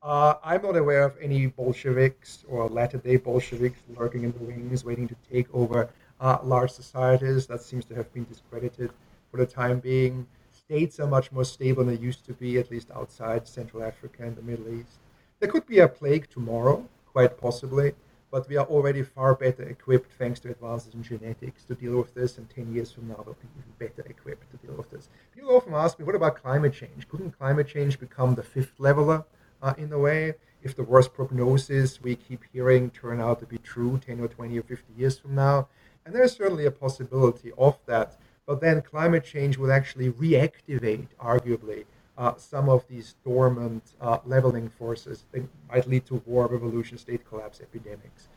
Uh, 0.00 0.34
I'm 0.44 0.62
not 0.62 0.76
aware 0.76 1.02
of 1.02 1.16
any 1.20 1.46
Bolsheviks 1.46 2.44
or 2.48 2.68
latter 2.68 2.98
day 2.98 3.16
Bolsheviks 3.16 3.80
lurking 3.96 4.22
in 4.22 4.30
the 4.30 4.38
wings, 4.38 4.84
waiting 4.84 5.08
to 5.08 5.16
take 5.28 5.52
over 5.52 5.90
uh, 6.20 6.38
large 6.44 6.70
societies. 6.70 7.48
That 7.48 7.62
seems 7.62 7.84
to 7.86 7.96
have 7.96 8.12
been 8.14 8.24
discredited 8.24 8.92
for 9.30 9.38
the 9.38 9.46
time 9.46 9.80
being. 9.80 10.24
States 10.52 11.00
are 11.00 11.08
much 11.08 11.32
more 11.32 11.44
stable 11.44 11.82
than 11.82 11.96
they 11.96 12.00
used 12.00 12.24
to 12.26 12.32
be, 12.32 12.58
at 12.58 12.70
least 12.70 12.92
outside 12.92 13.48
Central 13.48 13.82
Africa 13.82 14.22
and 14.22 14.36
the 14.36 14.42
Middle 14.42 14.72
East. 14.72 14.98
There 15.40 15.50
could 15.50 15.66
be 15.66 15.80
a 15.80 15.88
plague 15.88 16.30
tomorrow, 16.30 16.88
quite 17.12 17.36
possibly, 17.36 17.92
but 18.30 18.48
we 18.48 18.56
are 18.56 18.66
already 18.66 19.02
far 19.02 19.34
better 19.34 19.64
equipped, 19.64 20.12
thanks 20.12 20.38
to 20.40 20.50
advances 20.50 20.94
in 20.94 21.02
genetics, 21.02 21.64
to 21.64 21.74
deal 21.74 21.96
with 21.96 22.14
this. 22.14 22.38
And 22.38 22.48
10 22.48 22.72
years 22.72 22.92
from 22.92 23.08
now, 23.08 23.24
we'll 23.26 23.34
be 23.34 23.48
even 23.58 23.88
better 23.88 24.08
equipped 24.08 24.48
to 24.52 24.64
deal 24.64 24.76
with 24.76 24.90
this. 24.92 25.08
People 25.34 25.56
often 25.56 25.74
ask 25.74 25.98
me, 25.98 26.04
what 26.04 26.14
about 26.14 26.40
climate 26.40 26.72
change? 26.72 27.08
Couldn't 27.08 27.36
climate 27.36 27.66
change 27.66 27.98
become 27.98 28.36
the 28.36 28.44
fifth 28.44 28.78
leveler? 28.78 29.24
Uh, 29.62 29.74
in 29.78 29.92
a 29.92 29.98
way. 29.98 30.34
If 30.62 30.74
the 30.74 30.82
worst 30.82 31.14
prognosis 31.14 32.02
we 32.02 32.16
keep 32.16 32.42
hearing 32.52 32.90
turn 32.90 33.20
out 33.20 33.40
to 33.40 33.46
be 33.46 33.58
true 33.58 34.00
10 34.04 34.20
or 34.20 34.28
20 34.28 34.58
or 34.58 34.62
50 34.62 34.92
years 34.96 35.18
from 35.18 35.34
now, 35.34 35.68
and 36.04 36.14
there's 36.14 36.36
certainly 36.36 36.66
a 36.66 36.70
possibility 36.70 37.52
of 37.58 37.78
that. 37.86 38.18
But 38.46 38.60
then 38.60 38.80
climate 38.82 39.24
change 39.24 39.58
will 39.58 39.70
actually 39.70 40.10
reactivate, 40.10 41.08
arguably, 41.20 41.84
uh, 42.16 42.34
some 42.36 42.68
of 42.68 42.86
these 42.88 43.14
dormant 43.24 43.94
uh, 44.00 44.18
leveling 44.24 44.68
forces 44.68 45.24
that 45.32 45.42
might 45.70 45.86
lead 45.86 46.06
to 46.06 46.22
war, 46.26 46.46
revolution, 46.46 46.98
state 46.98 47.28
collapse, 47.28 47.60
epidemics. 47.60 48.28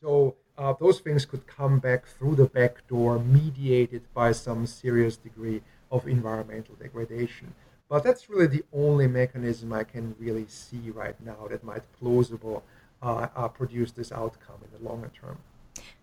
So 0.00 0.36
uh, 0.56 0.74
those 0.78 1.00
things 1.00 1.24
could 1.26 1.46
come 1.46 1.78
back 1.78 2.06
through 2.06 2.36
the 2.36 2.46
back 2.46 2.86
door, 2.88 3.18
mediated 3.18 4.02
by 4.14 4.32
some 4.32 4.66
serious 4.66 5.16
degree 5.16 5.62
of 5.90 6.06
environmental 6.06 6.74
degradation. 6.76 7.54
But 7.88 8.02
that's 8.02 8.28
really 8.28 8.48
the 8.48 8.64
only 8.72 9.06
mechanism 9.06 9.72
I 9.72 9.84
can 9.84 10.14
really 10.18 10.46
see 10.48 10.90
right 10.90 11.14
now 11.24 11.46
that 11.50 11.62
might 11.62 11.82
plausible 12.00 12.64
uh, 13.02 13.28
uh, 13.36 13.48
produce 13.48 13.92
this 13.92 14.10
outcome 14.10 14.56
in 14.64 14.76
the 14.76 14.88
longer 14.88 15.10
term. 15.20 15.38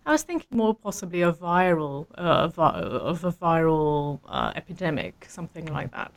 I 0.06 0.12
was 0.12 0.22
thinking 0.22 0.56
more 0.56 0.74
possibly 0.74 1.22
a 1.22 1.32
viral, 1.32 2.06
uh, 2.16 2.50
of 2.56 3.24
a 3.24 3.32
viral 3.32 4.20
uh, 4.26 4.52
epidemic, 4.54 5.26
something 5.28 5.66
like 5.66 5.90
that, 5.92 6.12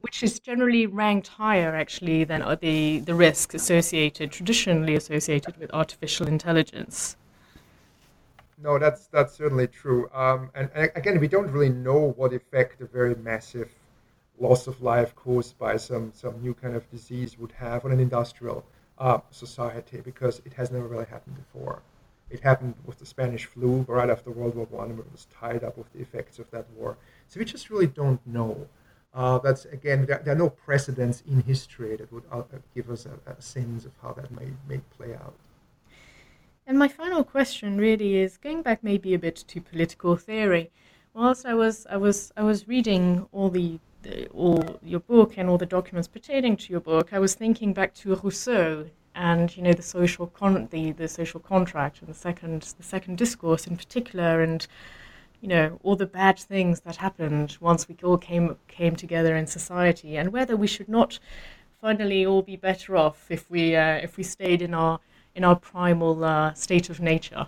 which 0.00 0.22
is 0.22 0.40
generally 0.40 0.86
ranked 0.86 1.28
higher 1.28 1.74
actually 1.74 2.24
than 2.24 2.40
the 2.60 3.00
the 3.00 3.14
risks 3.14 3.54
associated, 3.54 4.32
traditionally 4.32 4.96
associated 4.96 5.56
with 5.58 5.70
artificial 5.72 6.26
intelligence 6.26 7.16
no, 8.62 8.78
that's 8.78 9.06
that's 9.08 9.34
certainly 9.34 9.66
true. 9.66 10.08
Um, 10.14 10.50
and, 10.54 10.70
and, 10.74 10.90
again, 10.94 11.20
we 11.20 11.28
don't 11.28 11.50
really 11.50 11.68
know 11.68 12.12
what 12.16 12.32
effect 12.32 12.80
a 12.80 12.86
very 12.86 13.14
massive 13.14 13.70
loss 14.38 14.66
of 14.66 14.82
life 14.82 15.14
caused 15.14 15.58
by 15.58 15.76
some 15.76 16.12
some 16.14 16.40
new 16.40 16.54
kind 16.54 16.74
of 16.74 16.90
disease 16.90 17.38
would 17.38 17.52
have 17.52 17.84
on 17.84 17.92
an 17.92 18.00
industrial 18.00 18.64
uh, 18.98 19.18
society 19.30 20.00
because 20.00 20.40
it 20.44 20.52
has 20.54 20.70
never 20.70 20.86
really 20.86 21.06
happened 21.06 21.36
before. 21.36 21.82
It 22.28 22.40
happened 22.40 22.74
with 22.84 22.98
the 22.98 23.06
Spanish 23.06 23.44
flu 23.44 23.84
right 23.88 24.10
after 24.10 24.30
World 24.30 24.56
War 24.56 24.66
One, 24.70 24.90
and 24.90 24.98
it 24.98 25.12
was 25.12 25.26
tied 25.26 25.62
up 25.62 25.76
with 25.78 25.92
the 25.92 26.00
effects 26.00 26.38
of 26.38 26.50
that 26.50 26.66
war. 26.76 26.96
So 27.28 27.38
we 27.38 27.44
just 27.44 27.70
really 27.70 27.86
don't 27.86 28.24
know. 28.26 28.66
Uh, 29.14 29.38
that's 29.38 29.64
again, 29.66 30.06
there, 30.06 30.20
there, 30.24 30.34
are 30.34 30.38
no 30.38 30.50
precedents 30.50 31.22
in 31.26 31.42
history 31.42 31.96
that 31.96 32.12
would 32.12 32.24
uh, 32.30 32.42
give 32.74 32.90
us 32.90 33.06
a, 33.06 33.30
a 33.30 33.40
sense 33.40 33.84
of 33.84 33.92
how 34.02 34.12
that 34.12 34.30
may 34.30 34.48
may 34.68 34.78
play 34.96 35.14
out. 35.14 35.34
And 36.68 36.80
my 36.80 36.88
final 36.88 37.22
question 37.22 37.78
really 37.78 38.16
is 38.16 38.38
going 38.38 38.62
back 38.62 38.82
maybe 38.82 39.14
a 39.14 39.20
bit 39.20 39.36
to 39.36 39.60
political 39.60 40.16
theory. 40.16 40.72
Whilst 41.14 41.46
I 41.46 41.54
was 41.54 41.86
I 41.88 41.96
was 41.96 42.32
I 42.36 42.42
was 42.42 42.66
reading 42.66 43.28
all 43.30 43.50
the, 43.50 43.78
the 44.02 44.26
all 44.30 44.80
your 44.82 44.98
book 45.00 45.38
and 45.38 45.48
all 45.48 45.58
the 45.58 45.66
documents 45.66 46.08
pertaining 46.08 46.56
to 46.56 46.72
your 46.72 46.80
book, 46.80 47.12
I 47.12 47.20
was 47.20 47.34
thinking 47.34 47.72
back 47.72 47.94
to 47.94 48.16
Rousseau 48.16 48.86
and 49.14 49.56
you 49.56 49.62
know 49.62 49.72
the 49.72 49.82
social 49.82 50.26
con- 50.26 50.66
the, 50.72 50.90
the 50.90 51.06
social 51.06 51.38
contract 51.38 52.00
and 52.00 52.08
the 52.08 52.14
second 52.14 52.62
the 52.78 52.82
second 52.82 53.16
discourse 53.16 53.68
in 53.68 53.76
particular 53.76 54.42
and 54.42 54.66
you 55.40 55.48
know 55.48 55.78
all 55.84 55.94
the 55.94 56.04
bad 56.04 56.36
things 56.36 56.80
that 56.80 56.96
happened 56.96 57.56
once 57.60 57.88
we 57.88 57.96
all 58.02 58.18
came 58.18 58.56
came 58.66 58.96
together 58.96 59.36
in 59.36 59.46
society 59.46 60.16
and 60.16 60.32
whether 60.32 60.56
we 60.56 60.66
should 60.66 60.88
not 60.88 61.20
finally 61.80 62.26
all 62.26 62.42
be 62.42 62.56
better 62.56 62.96
off 62.96 63.30
if 63.30 63.48
we 63.50 63.76
uh, 63.76 63.94
if 64.02 64.16
we 64.16 64.24
stayed 64.24 64.60
in 64.60 64.74
our 64.74 64.98
in 65.36 65.44
our 65.44 65.54
primal 65.54 66.24
uh, 66.24 66.54
state 66.54 66.90
of 66.90 66.98
nature? 66.98 67.46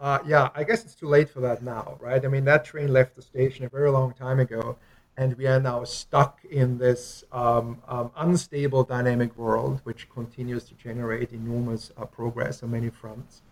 Uh, 0.00 0.18
yeah, 0.26 0.48
I 0.54 0.64
guess 0.64 0.84
it's 0.84 0.94
too 0.94 1.06
late 1.08 1.30
for 1.30 1.40
that 1.40 1.62
now, 1.62 1.96
right? 2.00 2.24
I 2.24 2.28
mean, 2.28 2.44
that 2.46 2.64
train 2.64 2.92
left 2.92 3.16
the 3.16 3.22
station 3.22 3.64
a 3.64 3.68
very 3.68 3.90
long 3.90 4.12
time 4.12 4.40
ago, 4.40 4.76
and 5.16 5.36
we 5.36 5.46
are 5.46 5.60
now 5.60 5.84
stuck 5.84 6.42
in 6.50 6.78
this 6.78 7.22
um, 7.32 7.78
um, 7.86 8.10
unstable 8.16 8.82
dynamic 8.82 9.36
world, 9.36 9.80
which 9.84 10.08
continues 10.10 10.64
to 10.64 10.74
generate 10.74 11.32
enormous 11.32 11.92
uh, 11.96 12.06
progress 12.06 12.62
on 12.62 12.70
many 12.70 12.90
fronts. 12.90 13.42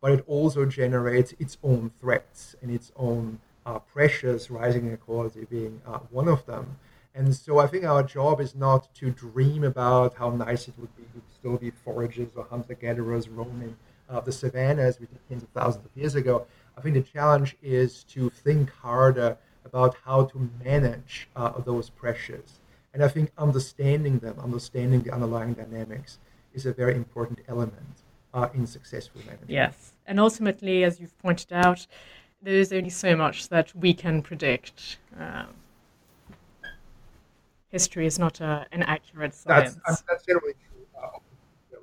But 0.00 0.12
it 0.12 0.24
also 0.26 0.64
generates 0.64 1.34
its 1.38 1.58
own 1.62 1.90
threats 2.00 2.56
and 2.62 2.70
its 2.70 2.90
own 2.96 3.40
uh, 3.66 3.78
pressures, 3.80 4.50
rising 4.50 4.86
inequality 4.86 5.44
being 5.44 5.82
uh, 5.86 5.98
one 6.10 6.28
of 6.28 6.46
them. 6.46 6.78
And 7.14 7.34
so 7.34 7.58
I 7.58 7.66
think 7.66 7.84
our 7.84 8.02
job 8.02 8.40
is 8.40 8.54
not 8.54 8.94
to 8.96 9.10
dream 9.10 9.64
about 9.64 10.14
how 10.14 10.30
nice 10.30 10.68
it 10.68 10.74
would 10.78 10.94
be 10.96 11.02
to 11.02 11.22
still 11.34 11.56
be 11.56 11.70
foragers 11.70 12.30
or 12.36 12.44
hunter 12.44 12.74
gatherers 12.74 13.28
roaming 13.28 13.76
uh, 14.08 14.20
the 14.20 14.32
savannas 14.32 15.00
we 15.00 15.06
did 15.06 15.18
tens 15.28 15.42
of 15.42 15.48
thousands 15.50 15.84
of 15.84 15.90
years 15.96 16.14
ago. 16.14 16.46
I 16.76 16.80
think 16.80 16.94
the 16.94 17.02
challenge 17.02 17.56
is 17.62 18.04
to 18.04 18.30
think 18.30 18.70
harder 18.70 19.36
about 19.64 19.96
how 20.04 20.24
to 20.26 20.50
manage 20.64 21.28
uh, 21.36 21.60
those 21.60 21.90
pressures. 21.90 22.60
And 22.94 23.02
I 23.04 23.08
think 23.08 23.32
understanding 23.36 24.18
them, 24.18 24.38
understanding 24.40 25.02
the 25.02 25.12
underlying 25.12 25.54
dynamics, 25.54 26.18
is 26.54 26.66
a 26.66 26.72
very 26.72 26.94
important 26.94 27.40
element 27.48 28.02
uh, 28.32 28.48
in 28.54 28.66
successful 28.66 29.20
management. 29.26 29.50
Yes. 29.50 29.92
And 30.06 30.18
ultimately, 30.18 30.84
as 30.84 31.00
you've 31.00 31.18
pointed 31.18 31.52
out, 31.52 31.86
there 32.40 32.54
is 32.54 32.72
only 32.72 32.90
so 32.90 33.16
much 33.16 33.48
that 33.48 33.74
we 33.74 33.92
can 33.92 34.22
predict. 34.22 34.98
Um, 35.18 35.48
history 37.70 38.06
is 38.06 38.18
not 38.18 38.40
a, 38.40 38.66
an 38.72 38.82
accurate 38.82 39.34
science. 39.34 39.78
That's, 39.86 40.02
that's 40.02 40.24
generally 40.24 40.54
true. 40.54 40.86
Uh, 41.00 41.18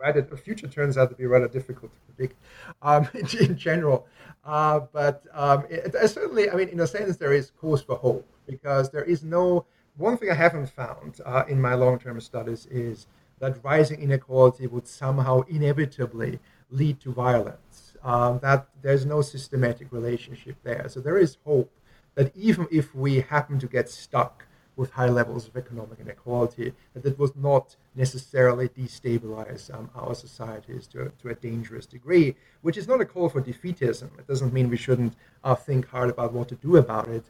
right? 0.02 0.30
The 0.30 0.38
future 0.38 0.68
turns 0.68 0.98
out 0.98 1.10
to 1.10 1.16
be 1.16 1.26
rather 1.26 1.48
difficult 1.48 1.92
to 1.94 2.14
predict 2.14 2.40
um, 2.82 3.08
in, 3.40 3.58
general. 3.58 4.08
Uh, 4.44 4.82
but 4.92 5.24
um, 5.34 5.66
it, 5.70 5.94
it, 5.96 6.10
certainly, 6.10 6.50
I 6.50 6.56
mean, 6.56 6.70
in 6.70 6.80
a 6.80 6.88
sense, 6.88 7.18
there 7.18 7.34
is 7.34 7.52
cause 7.60 7.82
for 7.82 7.96
hope 7.96 8.28
because 8.48 8.90
there 8.90 9.04
is 9.04 9.24
no. 9.24 9.66
One 9.98 10.18
thing 10.18 10.30
I 10.30 10.34
haven't 10.34 10.70
found 10.70 11.22
uh, 11.26 11.44
in 11.48 11.62
my 11.62 11.74
long 11.74 12.00
term 12.00 12.20
studies 12.20 12.66
is 12.66 13.08
that 13.40 13.64
rising 13.64 14.02
inequality 14.02 14.68
would 14.68 14.88
somehow 14.88 15.42
inevitably 15.42 16.40
lead 16.70 17.00
to 17.02 17.14
violence. 17.14 17.96
Um, 18.04 18.40
that 18.40 18.68
there's 18.82 19.06
no 19.06 19.22
systematic 19.22 19.92
relationship 19.92 20.58
there. 20.64 20.86
So 20.90 21.00
there 21.00 21.18
is 21.18 21.38
hope 21.44 21.72
that 22.16 22.36
even 22.36 22.68
if 22.72 22.94
we 22.94 23.22
happen 23.22 23.58
to 23.60 23.68
get 23.68 23.90
stuck 23.90 24.45
with 24.76 24.92
high 24.92 25.10
levels 25.10 25.48
of 25.48 25.56
economic 25.56 26.00
inequality, 26.00 26.74
that 26.94 27.06
it 27.06 27.18
was 27.18 27.36
not 27.36 27.76
necessarily 27.96 28.70
destabilize 28.70 29.74
um, 29.74 29.90
our 29.96 30.14
societies 30.14 30.88
to, 30.88 31.12
to 31.22 31.30
a 31.30 31.36
dangerous 31.36 31.86
degree, 31.86 32.36
which 32.62 32.78
is 32.78 32.88
not 32.88 33.02
a 33.02 33.06
call 33.06 33.30
for 33.30 33.42
defeatism. 33.42 34.10
It 34.20 34.28
doesn't 34.28 34.54
mean 34.54 34.70
we 34.70 34.78
shouldn't 34.78 35.16
uh, 35.44 35.56
think 35.56 35.88
hard 35.88 36.10
about 36.10 36.34
what 36.34 36.50
to 36.50 36.56
do 36.56 36.78
about 36.78 37.08
it, 37.08 37.26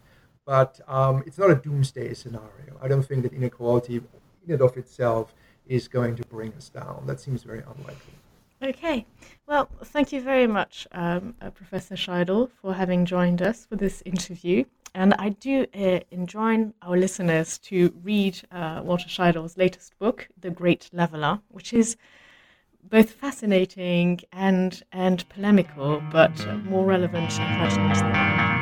but 0.45 0.79
um, 0.87 1.23
it's 1.25 1.37
not 1.37 1.51
a 1.51 1.55
doomsday 1.55 2.13
scenario. 2.13 2.77
I 2.81 2.87
don't 2.87 3.03
think 3.03 3.23
that 3.23 3.33
inequality 3.33 4.01
in 4.47 4.53
and 4.53 4.61
of 4.61 4.77
itself 4.77 5.33
is 5.67 5.87
going 5.87 6.15
to 6.15 6.23
bring 6.27 6.53
us 6.53 6.69
down. 6.69 7.03
That 7.07 7.19
seems 7.19 7.43
very 7.43 7.59
unlikely. 7.59 8.13
Okay. 8.61 9.05
Well, 9.47 9.69
thank 9.83 10.11
you 10.11 10.21
very 10.21 10.47
much, 10.47 10.87
um, 10.91 11.35
uh, 11.41 11.49
Professor 11.49 11.95
Scheidel, 11.95 12.49
for 12.61 12.73
having 12.73 13.05
joined 13.05 13.41
us 13.41 13.65
for 13.65 13.75
this 13.75 14.01
interview. 14.05 14.63
And 14.95 15.13
I 15.19 15.29
do 15.29 15.67
uh, 15.75 15.99
enjoin 16.09 16.73
our 16.81 16.95
listeners 16.97 17.57
to 17.69 17.93
read 18.01 18.41
uh, 18.49 18.81
Walter 18.81 19.09
Scheidel's 19.09 19.57
latest 19.57 19.99
book, 19.99 20.29
The 20.39 20.49
Great 20.49 20.89
Leveler, 20.93 21.41
which 21.49 21.73
is 21.73 21.97
both 22.81 23.11
fascinating 23.11 24.21
and, 24.31 24.81
and 24.93 25.27
polemical, 25.27 26.01
but 26.13 26.33
more 26.63 26.85
relevant 26.85 27.37
and 27.41 27.69
pertinent 27.69 28.54